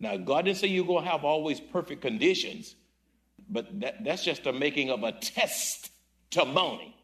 Now, 0.00 0.16
God 0.16 0.44
didn't 0.44 0.58
say 0.58 0.68
you're 0.68 0.86
going 0.86 1.04
to 1.04 1.10
have 1.10 1.24
always 1.24 1.60
perfect 1.60 2.02
conditions, 2.02 2.76
but 3.50 3.80
that, 3.80 4.04
that's 4.04 4.24
just 4.24 4.46
a 4.46 4.52
making 4.52 4.90
of 4.90 5.02
a 5.02 5.12
testimony 5.12 6.94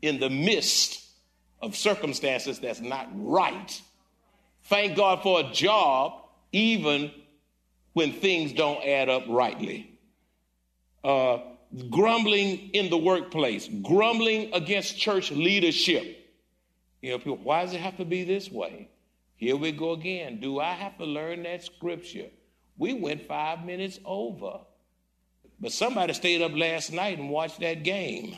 in 0.00 0.18
the 0.18 0.30
midst 0.30 1.04
of 1.60 1.76
circumstances 1.76 2.58
that's 2.58 2.80
not 2.80 3.08
right. 3.14 3.80
Thank 4.64 4.96
God 4.96 5.22
for 5.22 5.40
a 5.40 5.52
job, 5.52 6.24
even 6.52 7.10
when 7.92 8.12
things 8.12 8.52
don't 8.52 8.82
add 8.84 9.08
up 9.08 9.24
rightly. 9.28 9.98
Uh, 11.02 11.38
grumbling 11.90 12.70
in 12.70 12.88
the 12.88 12.96
workplace, 12.96 13.68
grumbling 13.82 14.52
against 14.54 14.96
church 14.96 15.30
leadership. 15.30 16.32
You 17.02 17.12
know, 17.12 17.18
people, 17.18 17.36
why 17.36 17.64
does 17.64 17.74
it 17.74 17.80
have 17.80 17.96
to 17.98 18.04
be 18.04 18.24
this 18.24 18.50
way? 18.50 18.88
Here 19.36 19.56
we 19.56 19.72
go 19.72 19.92
again. 19.92 20.40
Do 20.40 20.60
I 20.60 20.72
have 20.72 20.96
to 20.98 21.04
learn 21.04 21.42
that 21.42 21.62
scripture? 21.64 22.28
We 22.76 22.94
went 22.94 23.26
five 23.26 23.64
minutes 23.64 23.98
over. 24.04 24.60
But 25.60 25.72
somebody 25.72 26.12
stayed 26.12 26.42
up 26.42 26.52
last 26.54 26.92
night 26.92 27.18
and 27.18 27.30
watched 27.30 27.60
that 27.60 27.84
game. 27.84 28.36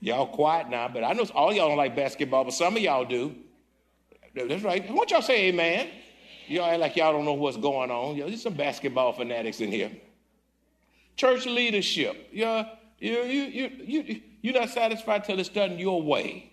Y'all 0.00 0.26
quiet 0.26 0.70
now, 0.70 0.88
but 0.88 1.02
I 1.02 1.12
know 1.12 1.26
all 1.34 1.52
y'all 1.52 1.68
don't 1.68 1.76
like 1.76 1.96
basketball, 1.96 2.44
but 2.44 2.54
some 2.54 2.76
of 2.76 2.82
y'all 2.82 3.04
do. 3.04 3.34
That's 4.34 4.62
right. 4.62 4.88
Why 4.88 4.94
don't 4.94 5.10
y'all 5.10 5.22
say 5.22 5.48
amen? 5.48 5.88
Y'all 6.46 6.70
act 6.70 6.80
like 6.80 6.96
y'all 6.96 7.12
don't 7.12 7.24
know 7.24 7.34
what's 7.34 7.56
going 7.56 7.90
on. 7.90 8.16
There's 8.16 8.42
some 8.42 8.54
basketball 8.54 9.12
fanatics 9.12 9.60
in 9.60 9.72
here. 9.72 9.90
Church 11.16 11.46
leadership. 11.46 12.28
Yeah, 12.32 12.70
you, 13.00 13.22
you, 13.22 13.42
you, 13.42 13.70
you, 13.84 14.20
you're 14.40 14.54
not 14.54 14.70
satisfied 14.70 15.24
till 15.24 15.38
it's 15.40 15.48
done 15.48 15.78
your 15.78 16.00
way. 16.00 16.52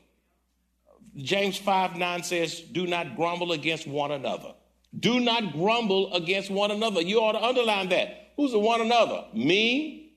James 1.17 1.57
5 1.57 1.95
9 1.95 2.23
says, 2.23 2.59
Do 2.59 2.87
not 2.87 3.15
grumble 3.15 3.51
against 3.53 3.87
one 3.87 4.11
another. 4.11 4.53
Do 4.97 5.19
not 5.19 5.53
grumble 5.53 6.13
against 6.13 6.49
one 6.49 6.71
another. 6.71 7.01
You 7.01 7.19
ought 7.19 7.33
to 7.33 7.43
underline 7.43 7.89
that. 7.89 8.31
Who's 8.35 8.51
the 8.51 8.59
one 8.59 8.81
another? 8.81 9.25
Me. 9.33 10.13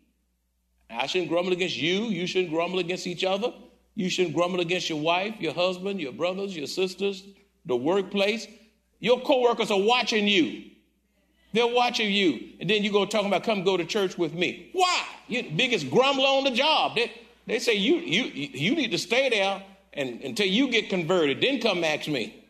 I 0.90 1.07
shouldn't 1.07 1.31
grumble 1.31 1.52
against 1.52 1.76
you. 1.76 2.05
You 2.05 2.26
shouldn't 2.26 2.52
grumble 2.52 2.78
against 2.78 3.07
each 3.07 3.25
other. 3.25 3.52
You 3.95 4.09
shouldn't 4.09 4.35
grumble 4.35 4.61
against 4.61 4.88
your 4.88 5.00
wife, 5.00 5.35
your 5.40 5.52
husband, 5.52 6.00
your 6.00 6.12
brothers, 6.12 6.57
your 6.57 6.67
sisters, 6.67 7.25
the 7.67 7.76
workplace. 7.76 8.47
Your 9.00 9.21
coworkers 9.21 9.71
are 9.71 9.81
watching 9.81 10.26
you. 10.26 10.71
They're 11.52 11.67
watching 11.67 12.12
you. 12.12 12.50
And 12.61 12.69
then 12.69 12.83
you 12.85 12.93
go 12.93 13.05
talking 13.07 13.28
about 13.28 13.45
come 13.45 13.64
go 13.64 13.76
to 13.76 13.85
church 13.85 14.19
with 14.19 14.35
me. 14.35 14.71
Why? 14.73 15.05
You're 15.28 15.43
the 15.43 15.50
biggest 15.50 15.90
grumbler 15.90 16.26
on 16.26 16.45
the 16.45 16.50
job. 16.50 16.95
They, 16.95 17.12
they 17.47 17.59
say 17.59 17.75
you, 17.75 17.97
you, 17.97 18.25
you 18.25 18.75
need 18.75 18.90
to 18.90 18.99
stay 18.99 19.28
there 19.28 19.62
and, 19.92 20.21
until 20.23 20.47
you 20.47 20.71
get 20.71 20.88
converted. 20.88 21.40
Then 21.40 21.61
come 21.61 21.85
ask 21.85 22.09
me. 22.09 22.47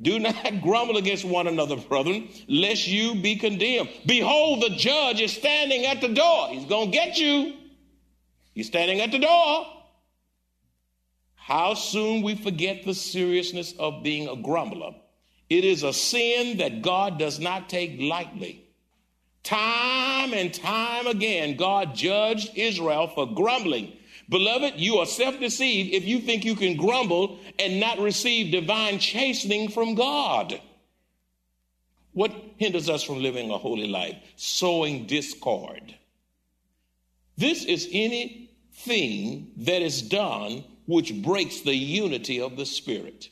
Do 0.00 0.18
not 0.18 0.60
grumble 0.62 0.96
against 0.96 1.24
one 1.24 1.46
another, 1.46 1.76
brethren, 1.76 2.28
lest 2.48 2.86
you 2.86 3.14
be 3.14 3.36
condemned. 3.36 3.88
Behold, 4.04 4.62
the 4.62 4.70
judge 4.70 5.20
is 5.20 5.32
standing 5.32 5.86
at 5.86 6.00
the 6.00 6.08
door. 6.08 6.48
He's 6.48 6.66
going 6.66 6.90
to 6.90 6.96
get 6.96 7.18
you. 7.18 7.54
He's 8.54 8.66
standing 8.66 9.00
at 9.00 9.10
the 9.10 9.18
door. 9.18 9.66
How 11.34 11.74
soon 11.74 12.22
we 12.22 12.34
forget 12.34 12.84
the 12.84 12.94
seriousness 12.94 13.72
of 13.78 14.02
being 14.02 14.28
a 14.28 14.36
grumbler. 14.36 14.94
It 15.48 15.64
is 15.64 15.84
a 15.84 15.92
sin 15.92 16.58
that 16.58 16.82
God 16.82 17.18
does 17.18 17.38
not 17.38 17.68
take 17.68 18.00
lightly. 18.00 18.64
Time 19.44 20.34
and 20.34 20.52
time 20.52 21.06
again, 21.06 21.56
God 21.56 21.94
judged 21.94 22.50
Israel 22.56 23.06
for 23.06 23.32
grumbling. 23.32 23.92
Beloved, 24.28 24.74
you 24.76 24.96
are 24.96 25.06
self 25.06 25.38
deceived 25.38 25.94
if 25.94 26.04
you 26.04 26.20
think 26.20 26.44
you 26.44 26.56
can 26.56 26.76
grumble 26.76 27.38
and 27.58 27.80
not 27.80 27.98
receive 27.98 28.52
divine 28.52 28.98
chastening 28.98 29.68
from 29.68 29.94
God. 29.94 30.60
What 32.12 32.32
hinders 32.56 32.88
us 32.88 33.02
from 33.02 33.22
living 33.22 33.50
a 33.50 33.58
holy 33.58 33.86
life? 33.86 34.16
Sowing 34.36 35.06
discord. 35.06 35.94
This 37.36 37.64
is 37.64 37.88
anything 37.92 39.52
that 39.58 39.82
is 39.82 40.02
done 40.02 40.64
which 40.86 41.14
breaks 41.22 41.60
the 41.60 41.74
unity 41.74 42.40
of 42.40 42.56
the 42.56 42.66
Spirit 42.66 43.28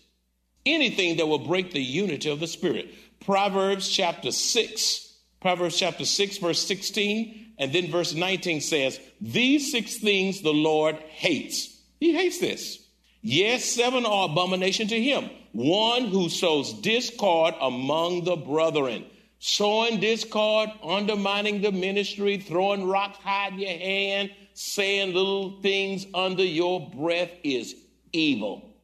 anything 0.67 1.17
that 1.17 1.27
will 1.27 1.39
break 1.39 1.73
the 1.73 1.83
unity 1.83 2.31
of 2.31 2.41
the 2.41 2.47
Spirit. 2.47 2.93
Proverbs 3.21 3.89
chapter 3.89 4.33
6, 4.33 5.15
Proverbs 5.41 5.79
chapter 5.79 6.05
6, 6.05 6.39
verse 6.39 6.67
16, 6.67 7.44
and 7.59 7.73
then 7.73 7.91
verse 7.91 8.15
19 8.15 8.61
says, 8.61 8.99
These 9.21 9.71
six 9.71 9.99
things 9.99 10.43
the 10.43 10.53
Lord 10.53 10.97
hates. 10.97 11.81
He 12.01 12.13
hates 12.13 12.39
this. 12.39 12.85
Yes, 13.23 13.65
seven 13.65 14.05
are 14.05 14.27
abomination 14.27 14.89
to 14.89 15.01
him. 15.01 15.31
One 15.53 16.07
who 16.07 16.29
sows 16.29 16.73
discord 16.73 17.55
among 17.61 18.25
the 18.25 18.37
brethren. 18.37 19.07
Sowing 19.39 20.01
discord, 20.01 20.71
undermining 20.83 21.61
the 21.61 21.71
ministry, 21.71 22.39
throwing 22.39 22.87
rocks, 22.87 23.19
hiding 23.19 23.61
your 23.61 23.79
hand, 23.79 24.31
saying 24.55 25.15
little 25.15 25.61
things 25.61 26.07
under 26.15 26.45
your 26.45 26.91
breath 26.91 27.31
is 27.43 27.75
evil. 28.13 28.75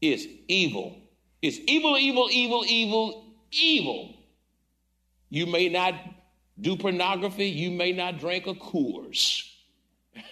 Is 0.00 0.26
evil. 0.48 0.96
It's 1.42 1.58
evil, 1.66 1.96
evil, 1.96 2.28
evil, 2.30 2.64
evil, 2.66 3.34
evil. 3.50 4.14
You 5.30 5.46
may 5.46 5.68
not 5.68 5.94
do 6.60 6.76
pornography. 6.76 7.46
You 7.46 7.70
may 7.70 7.92
not 7.92 8.18
drink 8.18 8.46
a 8.46 8.54
Coors. 8.54 9.50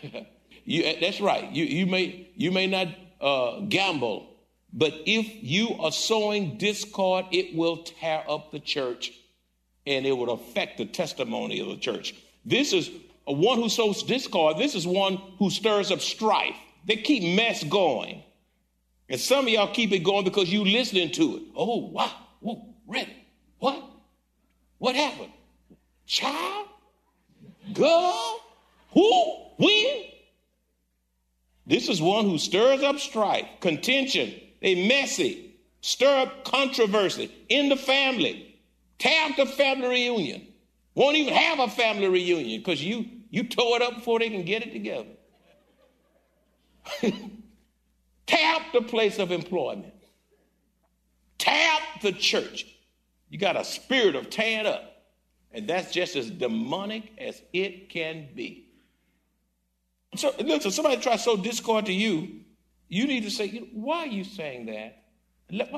you, 0.65 0.83
that's 1.01 1.21
right. 1.21 1.51
You, 1.53 1.65
you, 1.65 1.87
may, 1.87 2.31
you 2.35 2.53
may 2.53 2.67
not 2.67 2.89
uh, 3.21 3.61
gamble. 3.61 4.35
But 4.73 4.93
if 5.07 5.43
you 5.43 5.75
are 5.81 5.93
sowing 5.93 6.59
discord, 6.59 7.27
it 7.33 7.57
will 7.57 7.79
tear 7.79 8.25
up 8.29 8.51
the 8.51 8.61
church 8.61 9.13
and 9.87 10.05
it 10.05 10.13
will 10.13 10.31
affect 10.31 10.79
the 10.79 10.85
testimony 10.85 11.61
of 11.61 11.69
the 11.69 11.77
church. 11.77 12.15
This 12.45 12.73
is 12.73 12.91
a 13.27 13.33
one 13.33 13.59
who 13.59 13.69
sows 13.69 14.03
discord. 14.03 14.59
This 14.59 14.75
is 14.75 14.87
one 14.87 15.17
who 15.39 15.51
stirs 15.51 15.91
up 15.91 16.01
strife. 16.01 16.57
They 16.85 16.97
keep 16.97 17.37
mess 17.37 17.65
going. 17.65 18.23
And 19.09 19.21
some 19.21 19.47
of 19.47 19.53
y'all 19.53 19.73
keep 19.73 19.93
it 19.93 20.01
going 20.01 20.25
because 20.25 20.53
you 20.53 20.65
listening 20.65 21.13
to 21.13 21.37
it. 21.37 21.43
Oh, 21.55 21.89
wow. 21.89 22.13
Whoa, 22.41 22.75
Red. 22.87 23.09
What? 23.59 23.83
What 24.79 24.95
happened? 24.95 25.33
Child? 26.07 26.69
Girl? 27.73 28.41
Who? 28.93 29.35
When? 29.59 30.05
This 31.67 31.89
is 31.89 32.01
one 32.01 32.25
who 32.25 32.39
stirs 32.39 32.83
up 32.83 32.99
strife, 32.99 33.47
contention. 33.61 34.33
They 34.63 34.87
messy, 34.87 35.57
stir 35.81 36.23
up 36.23 36.45
controversy 36.45 37.33
in 37.49 37.69
the 37.69 37.77
family, 37.77 38.59
tear 38.99 39.31
up 39.31 39.37
the 39.37 39.47
family 39.47 39.89
reunion. 39.89 40.47
Won't 40.95 41.17
even 41.17 41.35
have 41.35 41.59
a 41.59 41.69
family 41.69 42.09
reunion 42.09 42.61
because 42.61 42.83
you 42.83 43.07
you 43.31 43.45
tore 43.45 43.77
it 43.77 43.83
up 43.83 43.97
before 43.97 44.19
they 44.19 44.31
can 44.31 44.45
get 44.45 44.63
it 44.63 44.73
together. 44.73 45.09
Tap 48.27 48.63
the 48.73 48.83
place 48.83 49.19
of 49.19 49.31
employment. 49.31 49.93
Tap 51.39 51.83
the 52.03 52.13
church. 52.13 52.67
You 53.29 53.39
got 53.39 53.57
a 53.57 53.65
spirit 53.65 54.15
of 54.17 54.31
tearing 54.31 54.67
up. 54.67 54.96
And 55.57 55.67
that's 55.67 55.91
just 55.91 56.17
as 56.17 56.31
demonic 56.31 57.13
as 57.17 57.41
it 57.51 57.89
can 57.89 58.29
be. 58.35 58.69
So, 60.15 60.35
listen, 60.39 60.71
somebody 60.71 61.01
tries 61.01 61.21
to 61.21 61.31
sow 61.31 61.37
discord 61.39 61.87
to 61.87 61.95
you, 61.95 62.41
you 62.89 63.07
need 63.07 63.23
to 63.23 63.31
say, 63.31 63.71
why 63.73 64.01
are 64.01 64.07
you 64.07 64.23
saying 64.23 64.67
that? 64.67 65.03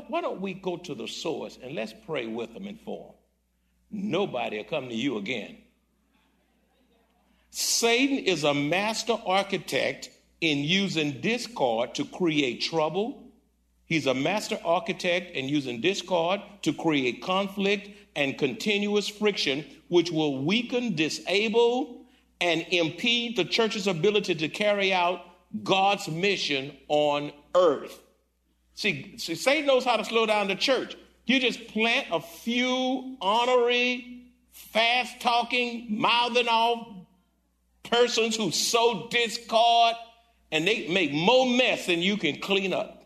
Why 0.09 0.21
don't 0.21 0.41
we 0.41 0.55
go 0.55 0.79
to 0.79 0.97
the 0.97 1.07
source 1.07 1.61
and 1.63 1.77
let's 1.77 1.95
pray 2.07 2.27
with 2.27 2.55
them 2.55 2.67
and 2.67 2.81
for 2.81 3.15
them? 3.93 4.11
Nobody 4.11 4.57
will 4.57 4.65
come 4.65 4.89
to 4.89 4.95
you 4.97 5.17
again. 5.17 5.59
Satan 7.51 8.19
is 8.19 8.43
a 8.43 8.55
master 8.55 9.17
architect 9.25 10.11
in 10.41 10.59
using 10.59 11.21
discord 11.21 11.95
to 11.95 12.05
create 12.05 12.63
trouble. 12.63 13.28
He's 13.89 14.07
a 14.07 14.13
master 14.13 14.59
architect 14.65 15.35
in 15.35 15.49
using 15.49 15.81
discord 15.81 16.41
to 16.63 16.75
create 16.75 17.23
conflict 17.23 17.89
and 18.15 18.37
continuous 18.37 19.09
friction, 19.09 19.65
which 19.89 20.11
will 20.11 20.45
weaken, 20.45 20.95
disable, 20.95 22.05
and 22.41 22.67
impede 22.71 23.37
the 23.37 23.47
church's 23.47 23.87
ability 23.87 24.35
to 24.37 24.49
carry 24.49 24.93
out 24.93 25.23
God's 25.65 26.07
mission 26.07 26.77
on 26.89 27.33
earth. 27.55 27.99
See, 28.75 29.15
see 29.17 29.35
Satan 29.35 29.67
knows 29.67 29.85
how 29.85 29.97
to 29.97 30.05
slow 30.05 30.27
down 30.27 30.49
the 30.49 30.55
church. 30.55 30.97
You 31.25 31.41
just 31.41 31.67
plant 31.69 32.09
a 32.13 32.21
few 32.21 33.17
honorary, 33.23 34.33
fast 34.53 35.21
talking, 35.21 35.87
mouthing 35.89 36.47
off 36.47 36.89
persons 37.85 38.37
who 38.37 38.51
sow 38.51 39.09
discord 39.11 39.95
and 40.53 40.67
they 40.67 40.89
make 40.89 41.13
more 41.13 41.47
mess 41.47 41.87
than 41.87 42.01
you 42.01 42.17
can 42.17 42.41
clean 42.41 42.73
up. 42.73 42.98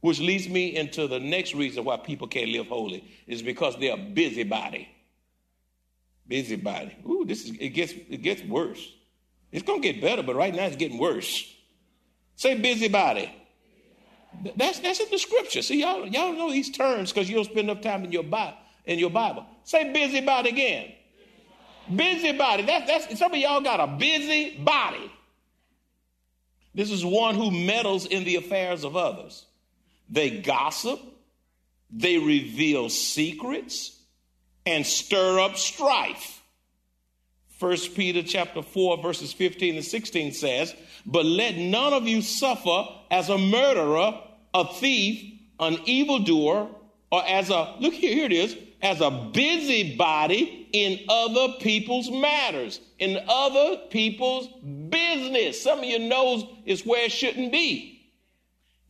Which 0.00 0.20
leads 0.20 0.48
me 0.48 0.76
into 0.76 1.08
the 1.08 1.18
next 1.18 1.54
reason 1.54 1.84
why 1.84 1.96
people 1.96 2.28
can't 2.28 2.50
live 2.50 2.68
holy 2.68 3.04
is 3.26 3.42
because 3.42 3.76
they're 3.78 3.96
busybody. 3.96 4.88
Busybody. 6.26 6.96
Ooh, 7.08 7.24
this 7.26 7.44
is 7.44 7.50
it 7.58 7.70
gets 7.70 7.92
it 7.92 8.22
gets 8.22 8.42
worse. 8.42 8.94
It's 9.50 9.64
gonna 9.64 9.80
get 9.80 10.00
better, 10.00 10.22
but 10.22 10.36
right 10.36 10.54
now 10.54 10.66
it's 10.66 10.76
getting 10.76 10.98
worse. 10.98 11.52
Say 12.36 12.54
busybody. 12.60 13.32
That's 14.56 14.78
that's 14.78 15.00
in 15.00 15.10
the 15.10 15.18
scripture. 15.18 15.62
See, 15.62 15.80
y'all, 15.80 16.06
y'all 16.06 16.32
know 16.32 16.50
these 16.50 16.70
terms 16.70 17.12
because 17.12 17.28
you 17.28 17.34
don't 17.34 17.46
spend 17.46 17.70
enough 17.70 17.80
time 17.80 18.04
in 18.04 18.12
your 18.12 18.22
Bible 18.22 18.58
in 18.88 18.98
your 18.98 19.10
Bible. 19.10 19.46
Say 19.64 19.92
busybody 19.92 20.48
again. 20.48 20.92
Busybody. 21.94 22.64
That's 22.64 22.86
that's 22.86 23.18
some 23.18 23.32
of 23.32 23.38
y'all 23.38 23.60
got 23.60 23.80
a 23.80 23.86
busy 23.86 24.58
body. 24.58 25.12
This 26.74 26.90
is 26.90 27.04
one 27.04 27.34
who 27.34 27.50
meddles 27.50 28.06
in 28.06 28.24
the 28.24 28.36
affairs 28.36 28.84
of 28.84 28.96
others. 28.96 29.46
They 30.08 30.30
gossip, 30.30 31.00
they 31.90 32.18
reveal 32.18 32.88
secrets, 32.88 33.98
and 34.64 34.86
stir 34.86 35.40
up 35.40 35.56
strife. 35.56 36.42
1 37.58 37.76
Peter 37.94 38.22
chapter 38.22 38.62
4 38.62 39.02
verses 39.02 39.32
15 39.32 39.76
and 39.76 39.84
16 39.84 40.32
says, 40.32 40.74
"But 41.04 41.26
let 41.26 41.56
none 41.56 41.92
of 41.92 42.06
you 42.06 42.22
suffer 42.22 42.86
as 43.10 43.28
a 43.28 43.38
murderer, 43.38 44.20
a 44.54 44.74
thief, 44.74 45.32
an 45.58 45.80
evildoer, 45.84 46.68
or 47.10 47.24
as 47.26 47.50
a 47.50 47.74
look 47.80 47.94
here, 47.94 48.14
here 48.14 48.26
it 48.26 48.32
is, 48.32 48.56
as 48.80 49.00
a 49.00 49.10
busybody 49.10 50.68
in 50.72 51.00
other 51.08 51.54
people's 51.60 52.10
matters, 52.10 52.80
in 52.98 53.18
other 53.28 53.78
people's 53.90 54.48
business. 54.88 55.60
Some 55.60 55.80
of 55.80 55.84
your 55.84 55.98
nose 56.00 56.44
is 56.64 56.86
where 56.86 57.06
it 57.06 57.12
shouldn't 57.12 57.50
be. 57.50 57.97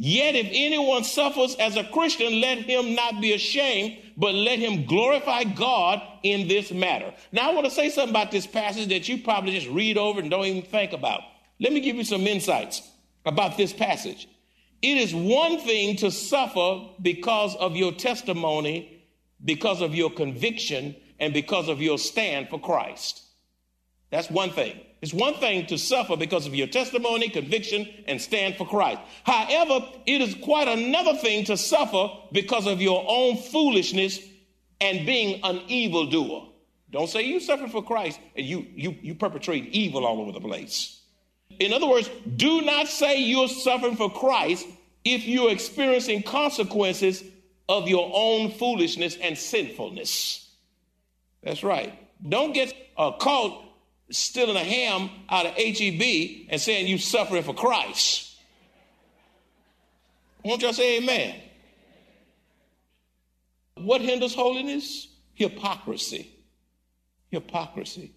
Yet 0.00 0.36
if 0.36 0.46
anyone 0.46 1.02
suffers 1.02 1.56
as 1.56 1.76
a 1.76 1.82
Christian, 1.82 2.40
let 2.40 2.58
him 2.58 2.94
not 2.94 3.20
be 3.20 3.32
ashamed, 3.32 3.98
but 4.16 4.32
let 4.32 4.60
him 4.60 4.86
glorify 4.86 5.42
God 5.42 6.00
in 6.22 6.46
this 6.46 6.70
matter. 6.70 7.12
Now 7.32 7.50
I 7.50 7.54
want 7.54 7.66
to 7.66 7.70
say 7.70 7.90
something 7.90 8.10
about 8.10 8.30
this 8.30 8.46
passage 8.46 8.88
that 8.90 9.08
you 9.08 9.18
probably 9.18 9.52
just 9.52 9.68
read 9.68 9.98
over 9.98 10.20
and 10.20 10.30
don't 10.30 10.46
even 10.46 10.62
think 10.62 10.92
about. 10.92 11.22
Let 11.58 11.72
me 11.72 11.80
give 11.80 11.96
you 11.96 12.04
some 12.04 12.28
insights 12.28 12.88
about 13.26 13.56
this 13.56 13.72
passage. 13.72 14.28
It 14.80 14.96
is 14.96 15.12
one 15.12 15.58
thing 15.58 15.96
to 15.96 16.12
suffer 16.12 16.86
because 17.02 17.56
of 17.56 17.74
your 17.74 17.90
testimony, 17.90 19.02
because 19.44 19.80
of 19.80 19.96
your 19.96 20.10
conviction, 20.10 20.94
and 21.18 21.34
because 21.34 21.68
of 21.68 21.82
your 21.82 21.98
stand 21.98 22.48
for 22.48 22.60
Christ. 22.60 23.22
That's 24.10 24.30
one 24.30 24.50
thing. 24.50 24.80
It's 25.00 25.14
one 25.14 25.34
thing 25.34 25.66
to 25.66 25.78
suffer 25.78 26.16
because 26.16 26.46
of 26.46 26.54
your 26.54 26.66
testimony, 26.66 27.28
conviction, 27.28 27.88
and 28.06 28.20
stand 28.20 28.56
for 28.56 28.66
Christ. 28.66 29.00
However, 29.24 29.86
it 30.06 30.20
is 30.20 30.34
quite 30.42 30.66
another 30.66 31.14
thing 31.14 31.44
to 31.44 31.56
suffer 31.56 32.10
because 32.32 32.66
of 32.66 32.82
your 32.82 33.04
own 33.06 33.36
foolishness 33.36 34.18
and 34.80 35.06
being 35.06 35.40
an 35.44 35.60
evildoer. 35.68 36.46
Don't 36.90 37.08
say 37.08 37.22
you 37.22 37.38
suffer 37.38 37.68
for 37.68 37.82
Christ 37.82 38.18
and 38.34 38.44
you, 38.44 38.66
you, 38.74 38.96
you 39.02 39.14
perpetrate 39.14 39.66
evil 39.66 40.04
all 40.04 40.20
over 40.20 40.32
the 40.32 40.40
place. 40.40 41.00
In 41.60 41.72
other 41.72 41.86
words, 41.86 42.10
do 42.36 42.62
not 42.62 42.88
say 42.88 43.20
you're 43.20 43.48
suffering 43.48 43.96
for 43.96 44.10
Christ 44.10 44.66
if 45.04 45.26
you're 45.26 45.50
experiencing 45.50 46.22
consequences 46.22 47.22
of 47.68 47.88
your 47.88 48.10
own 48.12 48.50
foolishness 48.52 49.16
and 49.16 49.36
sinfulness. 49.36 50.48
That's 51.42 51.62
right. 51.62 51.92
Don't 52.26 52.52
get 52.52 52.74
uh, 52.96 53.12
caught 53.12 53.64
stealing 54.10 54.56
a 54.56 54.64
ham 54.64 55.10
out 55.28 55.46
of 55.46 55.52
HEB 55.54 56.46
and 56.48 56.60
saying 56.60 56.86
you 56.86 56.98
suffering 56.98 57.42
for 57.42 57.54
Christ. 57.54 58.36
Won't 60.44 60.62
y'all 60.62 60.72
say 60.72 60.98
amen? 60.98 61.40
What 63.74 64.00
hinders 64.00 64.34
holiness? 64.34 65.08
Hypocrisy. 65.34 66.32
Hypocrisy. 67.30 68.12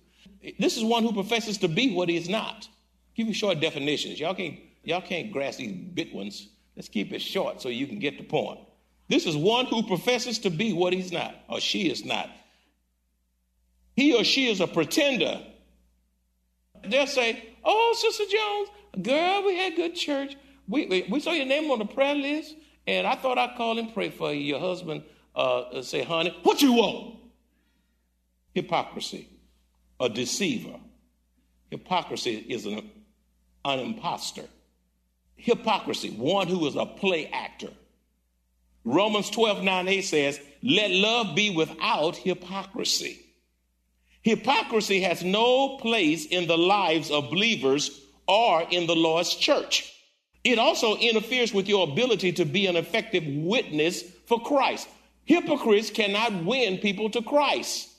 This 0.60 0.78
is 0.78 0.84
one 0.84 1.04
who 1.04 1.14
professes 1.14 1.58
to 1.60 1.68
be 1.68 1.94
what 1.94 2.10
he 2.10 2.18
is 2.18 2.30
not. 2.30 2.68
Give 3.16 3.28
you 3.28 3.34
short 3.34 3.60
definitions. 3.60 4.20
Y'all 4.20 4.34
can't, 4.34 4.60
y'all 4.84 5.02
can't 5.02 5.32
grasp 5.32 5.60
these 5.60 5.72
big 5.72 6.14
ones. 6.14 6.48
Let's 6.76 6.90
keep 6.90 7.12
it 7.12 7.22
short 7.22 7.62
so 7.62 7.70
you 7.70 7.86
can 7.86 8.00
get 8.00 8.18
the 8.18 8.24
point. 8.24 8.60
This 9.10 9.26
is 9.26 9.36
one 9.36 9.66
who 9.66 9.84
professes 9.84 10.40
to 10.40 10.50
be 10.50 10.72
what 10.72 10.94
he's 10.94 11.12
not, 11.12 11.36
or 11.50 11.60
she 11.60 11.92
is 11.92 12.06
not. 12.06 12.30
He 13.96 14.16
or 14.16 14.24
she 14.24 14.50
is 14.50 14.62
a 14.62 14.68
pretender 14.68 15.46
They'll 16.86 17.08
say, 17.08 17.50
Oh, 17.64 17.96
Sister 17.98 18.24
Jones, 18.30 19.06
girl, 19.06 19.46
we 19.46 19.56
had 19.58 19.76
good 19.76 19.96
church. 19.96 20.36
We, 20.68 21.06
we, 21.10 21.20
saw 21.20 21.32
your 21.32 21.46
name 21.46 21.70
on 21.70 21.80
the 21.80 21.86
prayer 21.86 22.16
list, 22.16 22.56
and 22.88 23.06
I 23.06 23.16
thought 23.16 23.38
I'd 23.38 23.56
call 23.58 23.78
and 23.78 23.94
pray 23.94 24.10
for 24.10 24.32
you. 24.34 24.40
Your 24.40 24.60
husband 24.60 25.04
uh, 25.36 25.82
say, 25.82 26.04
Honey, 26.04 26.36
what 26.44 26.62
you 26.62 26.74
want? 26.74 27.18
Hypocrisy, 28.54 29.28
a 30.00 30.10
deceiver. 30.10 30.80
Hypocrisy 31.70 32.36
is 32.50 32.66
an, 32.66 32.90
an 33.66 33.80
impostor. 33.80 34.46
hypocrisy, 35.42 36.12
one 36.12 36.48
who 36.48 36.66
is 36.68 36.76
a 36.76 36.86
play 36.86 37.28
actor. 37.28 37.70
Romans 38.84 39.30
12, 39.30 39.64
9, 39.64 39.88
8 39.88 40.02
says, 40.02 40.40
Let 40.64 40.92
love 40.92 41.36
be 41.36 41.56
without 41.56 42.16
hypocrisy. 42.16 43.20
Hypocrisy 44.22 45.02
has 45.02 45.24
no 45.24 45.78
place 45.78 46.26
in 46.26 46.48
the 46.48 46.58
lives 46.58 47.10
of 47.10 47.30
believers 47.30 48.02
or 48.28 48.62
in 48.70 48.86
the 48.86 48.96
Lord's 48.96 49.34
church. 49.34 49.92
It 50.44 50.60
also 50.60 50.96
interferes 50.96 51.54
with 51.54 51.68
your 51.68 51.88
ability 51.88 52.34
to 52.34 52.46
be 52.46 52.68
an 52.68 52.76
effective 52.76 53.24
witness 53.26 54.04
for 54.28 54.40
Christ. 54.40 54.88
Hypocrites 55.26 55.90
cannot 55.90 56.44
win 56.44 56.78
people 56.78 57.10
to 57.12 57.22
Christ. 57.22 57.90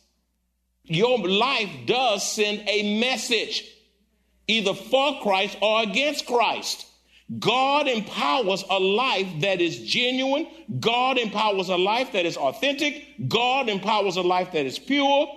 Your 0.84 1.18
life 1.18 1.70
does 1.86 2.28
send 2.28 2.68
a 2.68 2.98
message, 3.00 3.64
either 4.48 4.74
for 4.74 5.20
Christ 5.22 5.56
or 5.60 5.82
against 5.82 6.26
Christ. 6.26 6.86
God 7.38 7.88
empowers 7.88 8.64
a 8.68 8.78
life 8.78 9.28
that 9.40 9.60
is 9.60 9.84
genuine. 9.84 10.46
God 10.80 11.18
empowers 11.18 11.68
a 11.68 11.76
life 11.76 12.12
that 12.12 12.26
is 12.26 12.36
authentic. 12.36 13.06
God 13.28 13.68
empowers 13.68 14.16
a 14.16 14.22
life 14.22 14.52
that 14.52 14.66
is 14.66 14.78
pure 14.78 15.28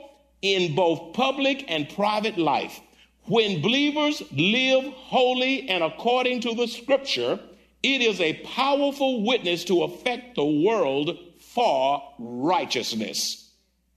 in 0.42 0.76
both 0.76 1.14
public 1.14 1.66
and 1.68 1.90
private 1.90 2.38
life. 2.38 2.80
When 3.24 3.62
believers 3.62 4.22
live 4.32 4.86
holy 4.94 5.68
and 5.68 5.84
according 5.84 6.42
to 6.42 6.54
the 6.54 6.68
scripture, 6.68 7.40
it 7.82 8.02
is 8.02 8.22
a 8.22 8.34
powerful 8.44 9.24
witness 9.26 9.64
to 9.66 9.84
affect 9.84 10.36
the 10.36 10.46
world 10.46 11.18
for 11.40 12.04
righteousness. 12.20 13.52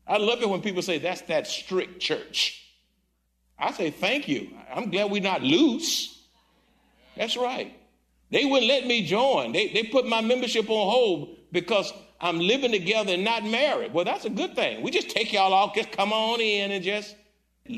I 0.07 0.17
love 0.17 0.41
it 0.41 0.49
when 0.49 0.63
people 0.63 0.83
say 0.83 0.99
that's 0.99 1.21
that 1.23 1.47
strict 1.47 2.01
church. 2.01 2.65
I 3.59 3.73
say, 3.73 3.91
thank 3.91 4.29
you. 4.29 4.51
I'm 4.73 4.91
glad 4.91 5.11
we're 5.11 5.21
not 5.21 5.43
loose. 5.43 6.23
That's 7.17 7.37
right. 7.37 7.75
They 8.31 8.45
wouldn't 8.45 8.69
let 8.69 8.87
me 8.87 9.05
join. 9.05 9.53
They, 9.53 9.69
they 9.69 9.85
put 9.85 10.07
my 10.07 10.21
membership 10.21 10.71
on 10.71 10.91
hold 10.91 11.37
because 11.51 11.93
I'm 12.21 12.41
living 12.41 12.73
together 12.73 13.15
and 13.15 13.25
not 13.25 13.45
married. 13.45 13.93
Well, 13.93 14.05
that's 14.05 14.25
a 14.25 14.31
good 14.31 14.57
thing. 14.57 14.83
We 14.83 14.91
just 14.91 15.11
take 15.11 15.33
y'all 15.33 15.53
off, 15.55 15.75
just 15.75 15.93
come 15.93 16.13
on 16.13 16.41
in 16.41 16.73
and 16.73 16.83
just 16.83 17.15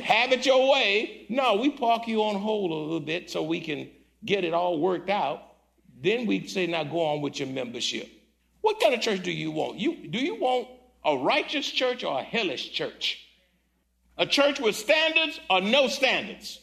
have 0.03 0.33
it 0.33 0.47
your 0.47 0.71
way. 0.73 1.27
No, 1.29 1.57
we 1.57 1.71
park 1.71 2.09
you 2.09 2.23
on 2.23 2.37
hold 2.37 2.71
a 2.71 2.75
little 2.75 3.01
bit 3.01 3.31
so 3.31 3.43
we 3.43 3.61
can 3.61 3.91
get 4.25 4.45
it 4.45 4.55
all 4.55 4.81
worked 4.81 5.11
out. 5.11 5.43
Then 6.03 6.27
we 6.27 6.47
say, 6.47 6.67
now 6.67 6.85
go 6.85 7.05
on 7.05 7.21
with 7.21 7.39
your 7.39 7.49
membership. 7.49 8.09
What 8.63 8.81
kind 8.81 8.95
of 8.95 9.01
church 9.01 9.23
do 9.23 9.31
you 9.31 9.51
want? 9.51 9.79
You 9.79 10.09
do 10.09 10.19
you 10.19 10.37
want 10.37 10.69
a 11.05 11.17
righteous 11.17 11.71
church 11.71 12.05
or 12.05 12.19
a 12.19 12.23
hellish 12.23 12.73
church? 12.73 13.27
A 14.17 14.27
church 14.27 14.61
with 14.61 14.77
standards 14.77 15.41
or 15.49 15.61
no 15.61 15.89
standards? 15.89 16.61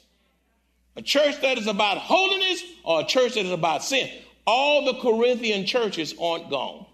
A 0.95 1.01
church 1.01 1.41
that 1.41 1.57
is 1.57 1.67
about 1.67 1.97
holiness 1.97 2.63
or 2.83 3.01
a 3.01 3.03
church 3.03 3.35
that 3.35 3.45
is 3.45 3.51
about 3.51 3.83
sin? 3.83 4.09
All 4.45 4.85
the 4.85 4.99
Corinthian 4.99 5.65
churches 5.65 6.15
aren't 6.19 6.49
gone. 6.49 6.86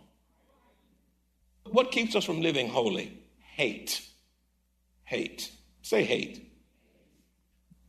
What 1.73 1.91
keeps 1.91 2.15
us 2.15 2.23
from 2.23 2.41
living 2.41 2.69
holy? 2.69 3.17
Hate. 3.39 3.99
Hate. 5.05 5.51
Say 5.81 6.03
hate. 6.03 6.51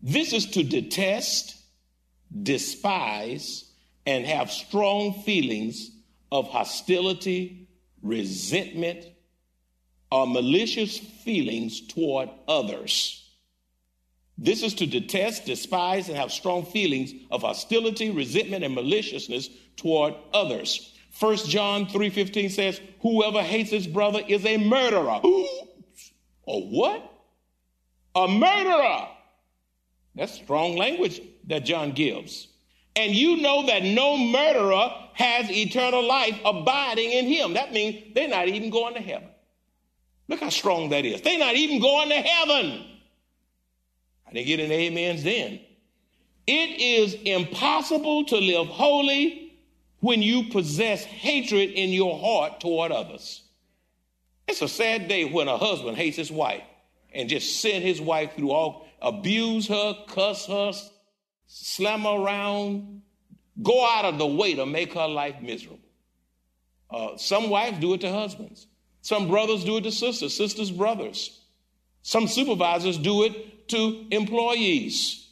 This 0.00 0.32
is 0.32 0.46
to 0.52 0.62
detest, 0.62 1.54
despise, 2.42 3.70
and 4.06 4.24
have 4.24 4.50
strong 4.50 5.12
feelings 5.22 5.90
of 6.32 6.48
hostility, 6.48 7.68
resentment, 8.00 9.04
or 10.10 10.26
malicious 10.26 10.96
feelings 10.96 11.86
toward 11.86 12.30
others. 12.48 13.28
This 14.38 14.62
is 14.62 14.72
to 14.76 14.86
detest, 14.86 15.44
despise, 15.44 16.08
and 16.08 16.16
have 16.16 16.32
strong 16.32 16.64
feelings 16.64 17.12
of 17.30 17.42
hostility, 17.42 18.10
resentment, 18.10 18.64
and 18.64 18.74
maliciousness 18.74 19.50
toward 19.76 20.14
others. 20.32 20.93
1 21.18 21.36
John 21.48 21.86
3:15 21.86 22.50
says, 22.50 22.80
"Whoever 23.00 23.42
hates 23.42 23.70
his 23.70 23.86
brother 23.86 24.24
is 24.26 24.44
a 24.44 24.56
murderer." 24.56 25.20
Or 26.46 26.62
what? 26.62 27.10
A 28.14 28.28
murderer. 28.28 29.08
That's 30.14 30.32
strong 30.32 30.76
language 30.76 31.20
that 31.46 31.64
John 31.64 31.92
gives. 31.92 32.48
And 32.96 33.14
you 33.14 33.38
know 33.38 33.66
that 33.66 33.82
no 33.82 34.16
murderer 34.16 34.92
has 35.14 35.50
eternal 35.50 36.02
life 36.02 36.38
abiding 36.44 37.10
in 37.10 37.26
him. 37.26 37.54
That 37.54 37.72
means 37.72 38.14
they're 38.14 38.28
not 38.28 38.48
even 38.48 38.70
going 38.70 38.94
to 38.94 39.00
heaven. 39.00 39.28
Look 40.28 40.40
how 40.40 40.48
strong 40.48 40.90
that 40.90 41.04
is. 41.04 41.20
They're 41.20 41.38
not 41.38 41.56
even 41.56 41.80
going 41.80 42.08
to 42.10 42.20
heaven. 42.20 42.86
I 44.26 44.32
didn't 44.32 44.46
get 44.46 44.60
any 44.60 44.88
amens 44.88 45.22
then. 45.22 45.60
It 46.46 46.80
is 46.80 47.14
impossible 47.14 48.24
to 48.26 48.36
live 48.36 48.68
holy 48.68 49.43
when 50.04 50.20
you 50.20 50.50
possess 50.50 51.02
hatred 51.02 51.70
in 51.70 51.88
your 51.88 52.18
heart 52.18 52.60
toward 52.60 52.92
others. 52.92 53.42
It's 54.46 54.60
a 54.60 54.68
sad 54.68 55.08
day 55.08 55.24
when 55.24 55.48
a 55.48 55.56
husband 55.56 55.96
hates 55.96 56.18
his 56.18 56.30
wife 56.30 56.62
and 57.14 57.26
just 57.26 57.62
send 57.62 57.82
his 57.82 58.02
wife 58.02 58.36
through 58.36 58.50
all, 58.50 58.86
abuse 59.00 59.66
her, 59.68 59.96
cuss 60.08 60.44
her, 60.44 60.72
slam 61.46 62.02
her 62.02 62.10
around, 62.10 63.00
go 63.62 63.82
out 63.82 64.04
of 64.04 64.18
the 64.18 64.26
way 64.26 64.54
to 64.54 64.66
make 64.66 64.92
her 64.92 65.08
life 65.08 65.36
miserable. 65.40 65.78
Uh, 66.90 67.16
some 67.16 67.48
wives 67.48 67.78
do 67.78 67.94
it 67.94 68.02
to 68.02 68.12
husbands. 68.12 68.66
Some 69.00 69.28
brothers 69.28 69.64
do 69.64 69.78
it 69.78 69.84
to 69.84 69.90
sisters, 69.90 70.36
sisters, 70.36 70.70
brothers. 70.70 71.40
Some 72.02 72.28
supervisors 72.28 72.98
do 72.98 73.22
it 73.22 73.68
to 73.68 74.04
employees. 74.10 75.30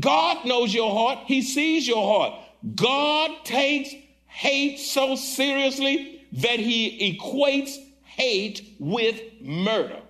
God 0.00 0.46
knows 0.46 0.72
your 0.72 0.90
heart, 0.90 1.26
He 1.26 1.42
sees 1.42 1.86
your 1.86 2.06
heart. 2.06 2.46
God 2.74 3.44
takes 3.44 3.94
hate 4.26 4.78
so 4.78 5.16
seriously 5.16 6.26
that 6.32 6.60
he 6.60 7.18
equates 7.18 7.76
hate 8.04 8.76
with 8.78 9.20
murder. 9.40 10.00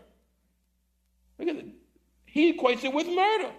Look 1.39 1.49
at 1.49 1.57
it. 1.57 1.67
He 2.27 2.53
equates 2.53 2.85
it 2.85 2.93
with 2.93 3.07
murder. 3.07 3.51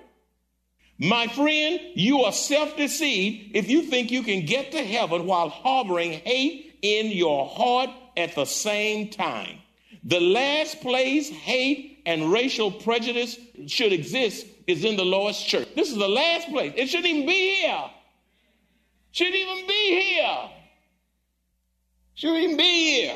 My 0.99 1.27
friend, 1.27 1.79
you 1.95 2.21
are 2.21 2.31
self 2.31 2.77
deceived 2.77 3.55
if 3.55 3.69
you 3.69 3.81
think 3.83 4.11
you 4.11 4.21
can 4.21 4.45
get 4.45 4.71
to 4.73 4.83
heaven 4.83 5.25
while 5.25 5.49
harboring 5.49 6.11
hate 6.11 6.77
in 6.81 7.07
your 7.07 7.47
heart 7.47 7.89
at 8.15 8.35
the 8.35 8.45
same 8.45 9.09
time. 9.09 9.57
The 10.03 10.19
last 10.19 10.81
place 10.81 11.29
hate 11.29 12.01
and 12.05 12.31
racial 12.31 12.71
prejudice 12.71 13.37
should 13.67 13.93
exist 13.93 14.45
is 14.67 14.83
in 14.83 14.95
the 14.95 15.05
Lord's 15.05 15.41
church. 15.41 15.67
This 15.75 15.89
is 15.89 15.97
the 15.97 16.07
last 16.07 16.49
place. 16.49 16.73
It 16.75 16.87
shouldn't 16.87 17.07
even 17.07 17.27
be 17.27 17.61
here. 17.61 17.83
Shouldn't 19.11 19.35
even 19.35 19.67
be 19.67 20.01
here. 20.01 20.49
Shouldn't 22.15 22.43
even 22.43 22.57
be 22.57 23.01
here. 23.01 23.15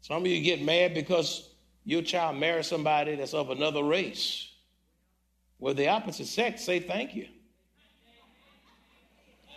Some 0.00 0.22
of 0.22 0.26
you 0.26 0.42
get 0.42 0.62
mad 0.62 0.94
because 0.94 1.50
your 1.84 2.02
child 2.02 2.36
marries 2.36 2.66
somebody 2.66 3.14
that's 3.14 3.34
of 3.34 3.50
another 3.50 3.82
race. 3.82 4.50
Well, 5.58 5.74
the 5.74 5.88
opposite 5.88 6.26
sex 6.26 6.64
say 6.64 6.80
thank 6.80 7.14
you. 7.14 7.28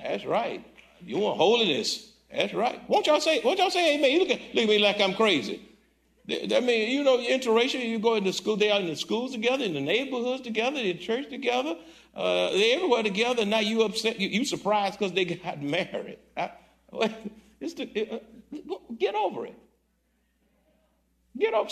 That's 0.02 0.26
right. 0.26 0.65
You 1.06 1.20
want 1.20 1.38
holiness. 1.38 2.12
That's 2.34 2.54
right. 2.54 2.82
Won't 2.89 3.08
y'all 3.08 3.20
say, 3.20 3.41
won't 3.44 3.60
y'all 3.60 3.70
say 3.70 3.96
amen? 3.96 4.12
You 4.12 4.20
look 4.20 4.30
at, 4.30 4.39
look 4.54 4.63
at 4.63 4.70
me 4.70 4.80
like 4.80 5.00
I'm 5.02 5.13
crazy. 5.13 5.62
I 6.30 6.60
mean, 6.60 6.91
you 6.91 7.04
know, 7.04 7.17
interracial, 7.17 7.84
you 7.84 8.00
go 8.00 8.15
into 8.15 8.32
school, 8.32 8.56
they 8.56 8.72
are 8.72 8.80
in 8.80 8.88
the 8.88 8.96
schools 8.96 9.34
together, 9.34 9.65
in 9.65 9.74
the 9.74 9.82
neighborhoods 9.82 10.41
together, 10.41 10.80
in 10.80 10.98
church 11.00 11.30
together. 11.30 11.76
Uh, 12.13 12.50
they 12.52 12.74
everywhere 12.74 13.04
together. 13.04 13.45
Now 13.45 13.60
you 13.60 13.84
upset. 13.84 14.19
You, 14.19 14.28
you 14.28 14.45
surprised 14.45 15.00
because 15.00 15.13
they 15.13 15.26
got 15.43 15.62
married. 15.62 16.17
I, 16.36 16.52
the, 17.62 18.10
uh, 18.12 18.76
get 18.97 19.15
over 19.15 19.45
it. 19.45 19.56
Get 21.38 21.54
over, 21.54 21.69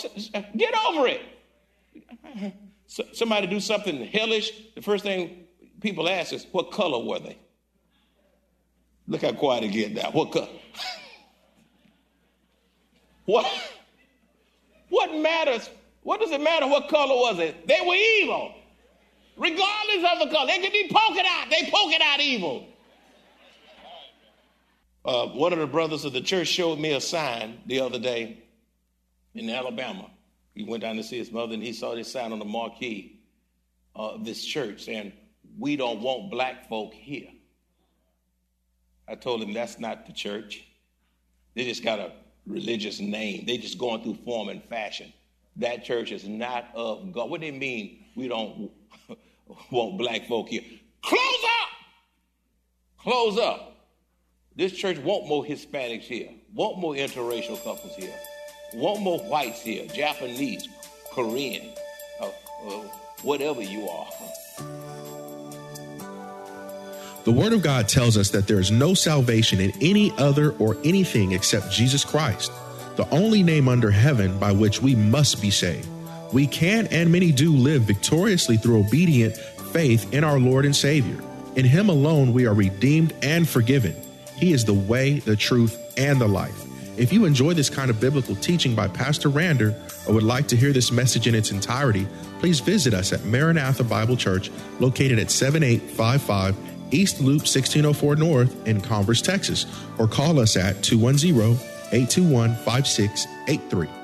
get 0.56 0.74
over 0.88 1.06
it. 1.06 1.20
So, 2.86 3.04
somebody 3.12 3.46
do 3.46 3.60
something 3.60 4.04
hellish. 4.06 4.50
The 4.74 4.82
first 4.82 5.04
thing 5.04 5.44
people 5.80 6.08
ask 6.08 6.32
is, 6.32 6.44
"What 6.50 6.72
color 6.72 6.98
were 6.98 7.20
they?" 7.20 7.38
Look 9.06 9.22
how 9.22 9.30
quiet 9.30 9.62
it 9.62 9.68
get 9.68 9.92
now. 9.92 10.10
What 10.10 10.32
color? 10.32 10.48
what? 13.26 13.46
What 14.88 15.14
matters? 15.14 15.70
What 16.02 16.18
does 16.18 16.32
it 16.32 16.40
matter? 16.40 16.66
What 16.66 16.88
color 16.88 17.14
was 17.14 17.38
it? 17.38 17.68
They 17.68 17.80
were 17.86 17.94
evil 17.94 18.54
regardless 19.40 20.04
of 20.12 20.18
the 20.20 20.34
color. 20.34 20.46
They 20.46 20.58
can 20.58 20.70
be 20.70 20.88
poking 20.92 21.24
out. 21.26 21.46
They 21.50 21.70
poking 21.72 22.00
out 22.02 22.20
evil. 22.20 22.66
Uh, 25.02 25.26
one 25.28 25.52
of 25.54 25.58
the 25.58 25.66
brothers 25.66 26.04
of 26.04 26.12
the 26.12 26.20
church 26.20 26.48
showed 26.48 26.78
me 26.78 26.92
a 26.92 27.00
sign 27.00 27.58
the 27.66 27.80
other 27.80 27.98
day 27.98 28.44
in 29.34 29.48
Alabama. 29.48 30.10
He 30.54 30.64
went 30.64 30.82
down 30.82 30.96
to 30.96 31.02
see 31.02 31.16
his 31.16 31.32
mother 31.32 31.54
and 31.54 31.62
he 31.62 31.72
saw 31.72 31.94
this 31.94 32.12
sign 32.12 32.32
on 32.32 32.38
the 32.38 32.44
marquee 32.44 33.18
of 33.96 34.26
this 34.26 34.44
church 34.44 34.84
saying, 34.84 35.14
We 35.58 35.76
don't 35.76 36.02
want 36.02 36.30
black 36.30 36.68
folk 36.68 36.92
here. 36.92 37.28
I 39.08 39.14
told 39.14 39.42
him 39.42 39.54
that's 39.54 39.78
not 39.78 40.06
the 40.06 40.12
church. 40.12 40.64
They 41.54 41.64
just 41.64 41.82
got 41.82 41.98
a 41.98 42.12
religious 42.46 43.00
name. 43.00 43.46
They 43.46 43.56
just 43.56 43.78
going 43.78 44.02
through 44.02 44.18
form 44.24 44.50
and 44.50 44.62
fashion. 44.64 45.12
That 45.56 45.82
church 45.82 46.12
is 46.12 46.28
not 46.28 46.66
of 46.74 47.10
God. 47.12 47.30
What 47.30 47.40
do 47.40 47.50
they 47.50 47.58
mean 47.58 48.04
we 48.14 48.28
don't 48.28 48.70
want 49.70 49.98
black 49.98 50.26
folk 50.26 50.48
here. 50.48 50.62
Close 51.02 51.44
up! 51.44 51.60
close 53.02 53.38
up. 53.38 53.76
This 54.56 54.72
church 54.72 54.98
want 54.98 55.26
more 55.26 55.44
Hispanics 55.44 56.02
here, 56.02 56.28
want 56.54 56.78
more 56.78 56.94
interracial 56.94 57.62
couples 57.62 57.94
here, 57.96 58.14
want 58.74 59.00
more 59.00 59.18
whites 59.20 59.62
here, 59.62 59.86
Japanese, 59.86 60.68
Korean, 61.12 61.72
uh, 62.20 62.26
uh, 62.26 62.70
whatever 63.22 63.62
you 63.62 63.88
are. 63.88 64.08
The 67.24 67.32
Word 67.32 67.52
of 67.52 67.62
God 67.62 67.88
tells 67.88 68.16
us 68.16 68.30
that 68.30 68.46
there 68.46 68.60
is 68.60 68.70
no 68.70 68.94
salvation 68.94 69.60
in 69.60 69.72
any 69.80 70.10
other 70.12 70.52
or 70.52 70.76
anything 70.84 71.32
except 71.32 71.70
Jesus 71.70 72.04
Christ, 72.04 72.50
the 72.96 73.08
only 73.10 73.42
name 73.42 73.68
under 73.68 73.90
heaven 73.90 74.38
by 74.38 74.52
which 74.52 74.82
we 74.82 74.94
must 74.94 75.40
be 75.40 75.50
saved. 75.50 75.88
We 76.32 76.46
can 76.46 76.86
and 76.88 77.10
many 77.10 77.32
do 77.32 77.52
live 77.52 77.82
victoriously 77.82 78.56
through 78.56 78.80
obedient 78.80 79.36
faith 79.36 80.12
in 80.12 80.24
our 80.24 80.38
Lord 80.38 80.64
and 80.64 80.74
Savior. 80.74 81.22
In 81.56 81.64
Him 81.64 81.88
alone 81.88 82.32
we 82.32 82.46
are 82.46 82.54
redeemed 82.54 83.14
and 83.22 83.48
forgiven. 83.48 83.96
He 84.36 84.52
is 84.52 84.64
the 84.64 84.74
way, 84.74 85.18
the 85.18 85.36
truth, 85.36 85.78
and 85.96 86.20
the 86.20 86.28
life. 86.28 86.66
If 86.96 87.12
you 87.12 87.24
enjoy 87.24 87.54
this 87.54 87.70
kind 87.70 87.90
of 87.90 88.00
biblical 88.00 88.36
teaching 88.36 88.74
by 88.74 88.88
Pastor 88.88 89.28
Rander 89.28 89.74
or 90.06 90.14
would 90.14 90.22
like 90.22 90.48
to 90.48 90.56
hear 90.56 90.72
this 90.72 90.92
message 90.92 91.26
in 91.26 91.34
its 91.34 91.50
entirety, 91.50 92.06
please 92.38 92.60
visit 92.60 92.94
us 92.94 93.12
at 93.12 93.24
Maranatha 93.24 93.84
Bible 93.84 94.16
Church, 94.16 94.50
located 94.80 95.18
at 95.18 95.30
7855 95.30 96.56
East 96.92 97.20
Loop 97.20 97.42
1604 97.42 98.16
North 98.16 98.66
in 98.66 98.80
Converse, 98.80 99.22
Texas, 99.22 99.66
or 99.98 100.08
call 100.08 100.40
us 100.40 100.56
at 100.56 100.82
210 100.82 101.52
821 101.92 102.54
5683. 102.56 103.99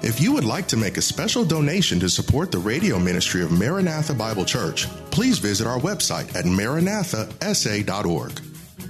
If 0.00 0.20
you 0.20 0.32
would 0.32 0.44
like 0.44 0.68
to 0.68 0.76
make 0.76 0.96
a 0.96 1.02
special 1.02 1.44
donation 1.44 1.98
to 2.00 2.08
support 2.08 2.52
the 2.52 2.58
radio 2.58 3.00
ministry 3.00 3.42
of 3.42 3.50
Maranatha 3.50 4.14
Bible 4.14 4.44
Church, 4.44 4.86
please 5.10 5.38
visit 5.38 5.66
our 5.66 5.80
website 5.80 6.34
at 6.36 6.44
maranathasa.org. 6.44 8.40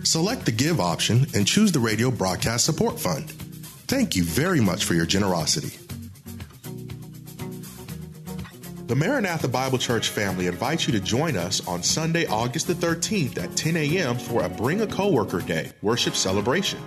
Select 0.07 0.45
the 0.45 0.53
Give 0.53 0.81
option 0.81 1.27
and 1.35 1.47
choose 1.47 1.73
the 1.73 1.81
Radio 1.81 2.11
Broadcast 2.11 2.67
Support 2.67 3.01
Fund. 3.01 3.31
Thank 3.89 4.17
you 4.17 4.23
very 4.23 4.61
much 4.61 4.85
for 4.85 4.93
your 4.93 5.07
generosity. 5.07 5.79
The 8.87 8.97
Maranatha 8.97 9.49
Bible 9.49 9.79
Church 9.79 10.09
family 10.09 10.47
invites 10.47 10.87
you 10.87 10.93
to 10.93 11.01
join 11.01 11.37
us 11.37 11.67
on 11.67 11.83
Sunday, 11.83 12.27
August 12.27 12.67
the 12.67 12.75
13th 12.75 13.37
at 13.43 13.57
10 13.57 13.77
a.m. 13.77 14.19
for 14.19 14.45
a 14.45 14.49
Bring 14.49 14.83
a 14.83 14.87
Coworker 14.87 15.41
Day 15.41 15.73
worship 15.81 16.15
celebration. 16.15 16.79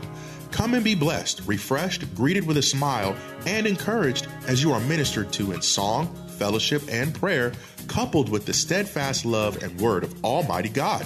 Come 0.52 0.74
and 0.74 0.84
be 0.84 0.96
blessed, 0.96 1.42
refreshed, 1.46 2.14
greeted 2.14 2.46
with 2.46 2.58
a 2.58 2.62
smile, 2.62 3.16
and 3.46 3.66
encouraged 3.66 4.28
as 4.48 4.62
you 4.62 4.74
are 4.74 4.82
ministered 4.82 5.32
to 5.34 5.54
in 5.54 5.62
song, 5.62 6.14
fellowship, 6.38 6.84
and 6.90 7.14
prayer, 7.14 7.54
coupled 7.88 8.30
with 8.30 8.46
the 8.46 8.54
steadfast 8.54 9.26
love 9.26 9.64
and 9.64 9.80
word 9.80 10.04
of 10.04 10.24
Almighty 10.24 10.70
God. 10.70 11.06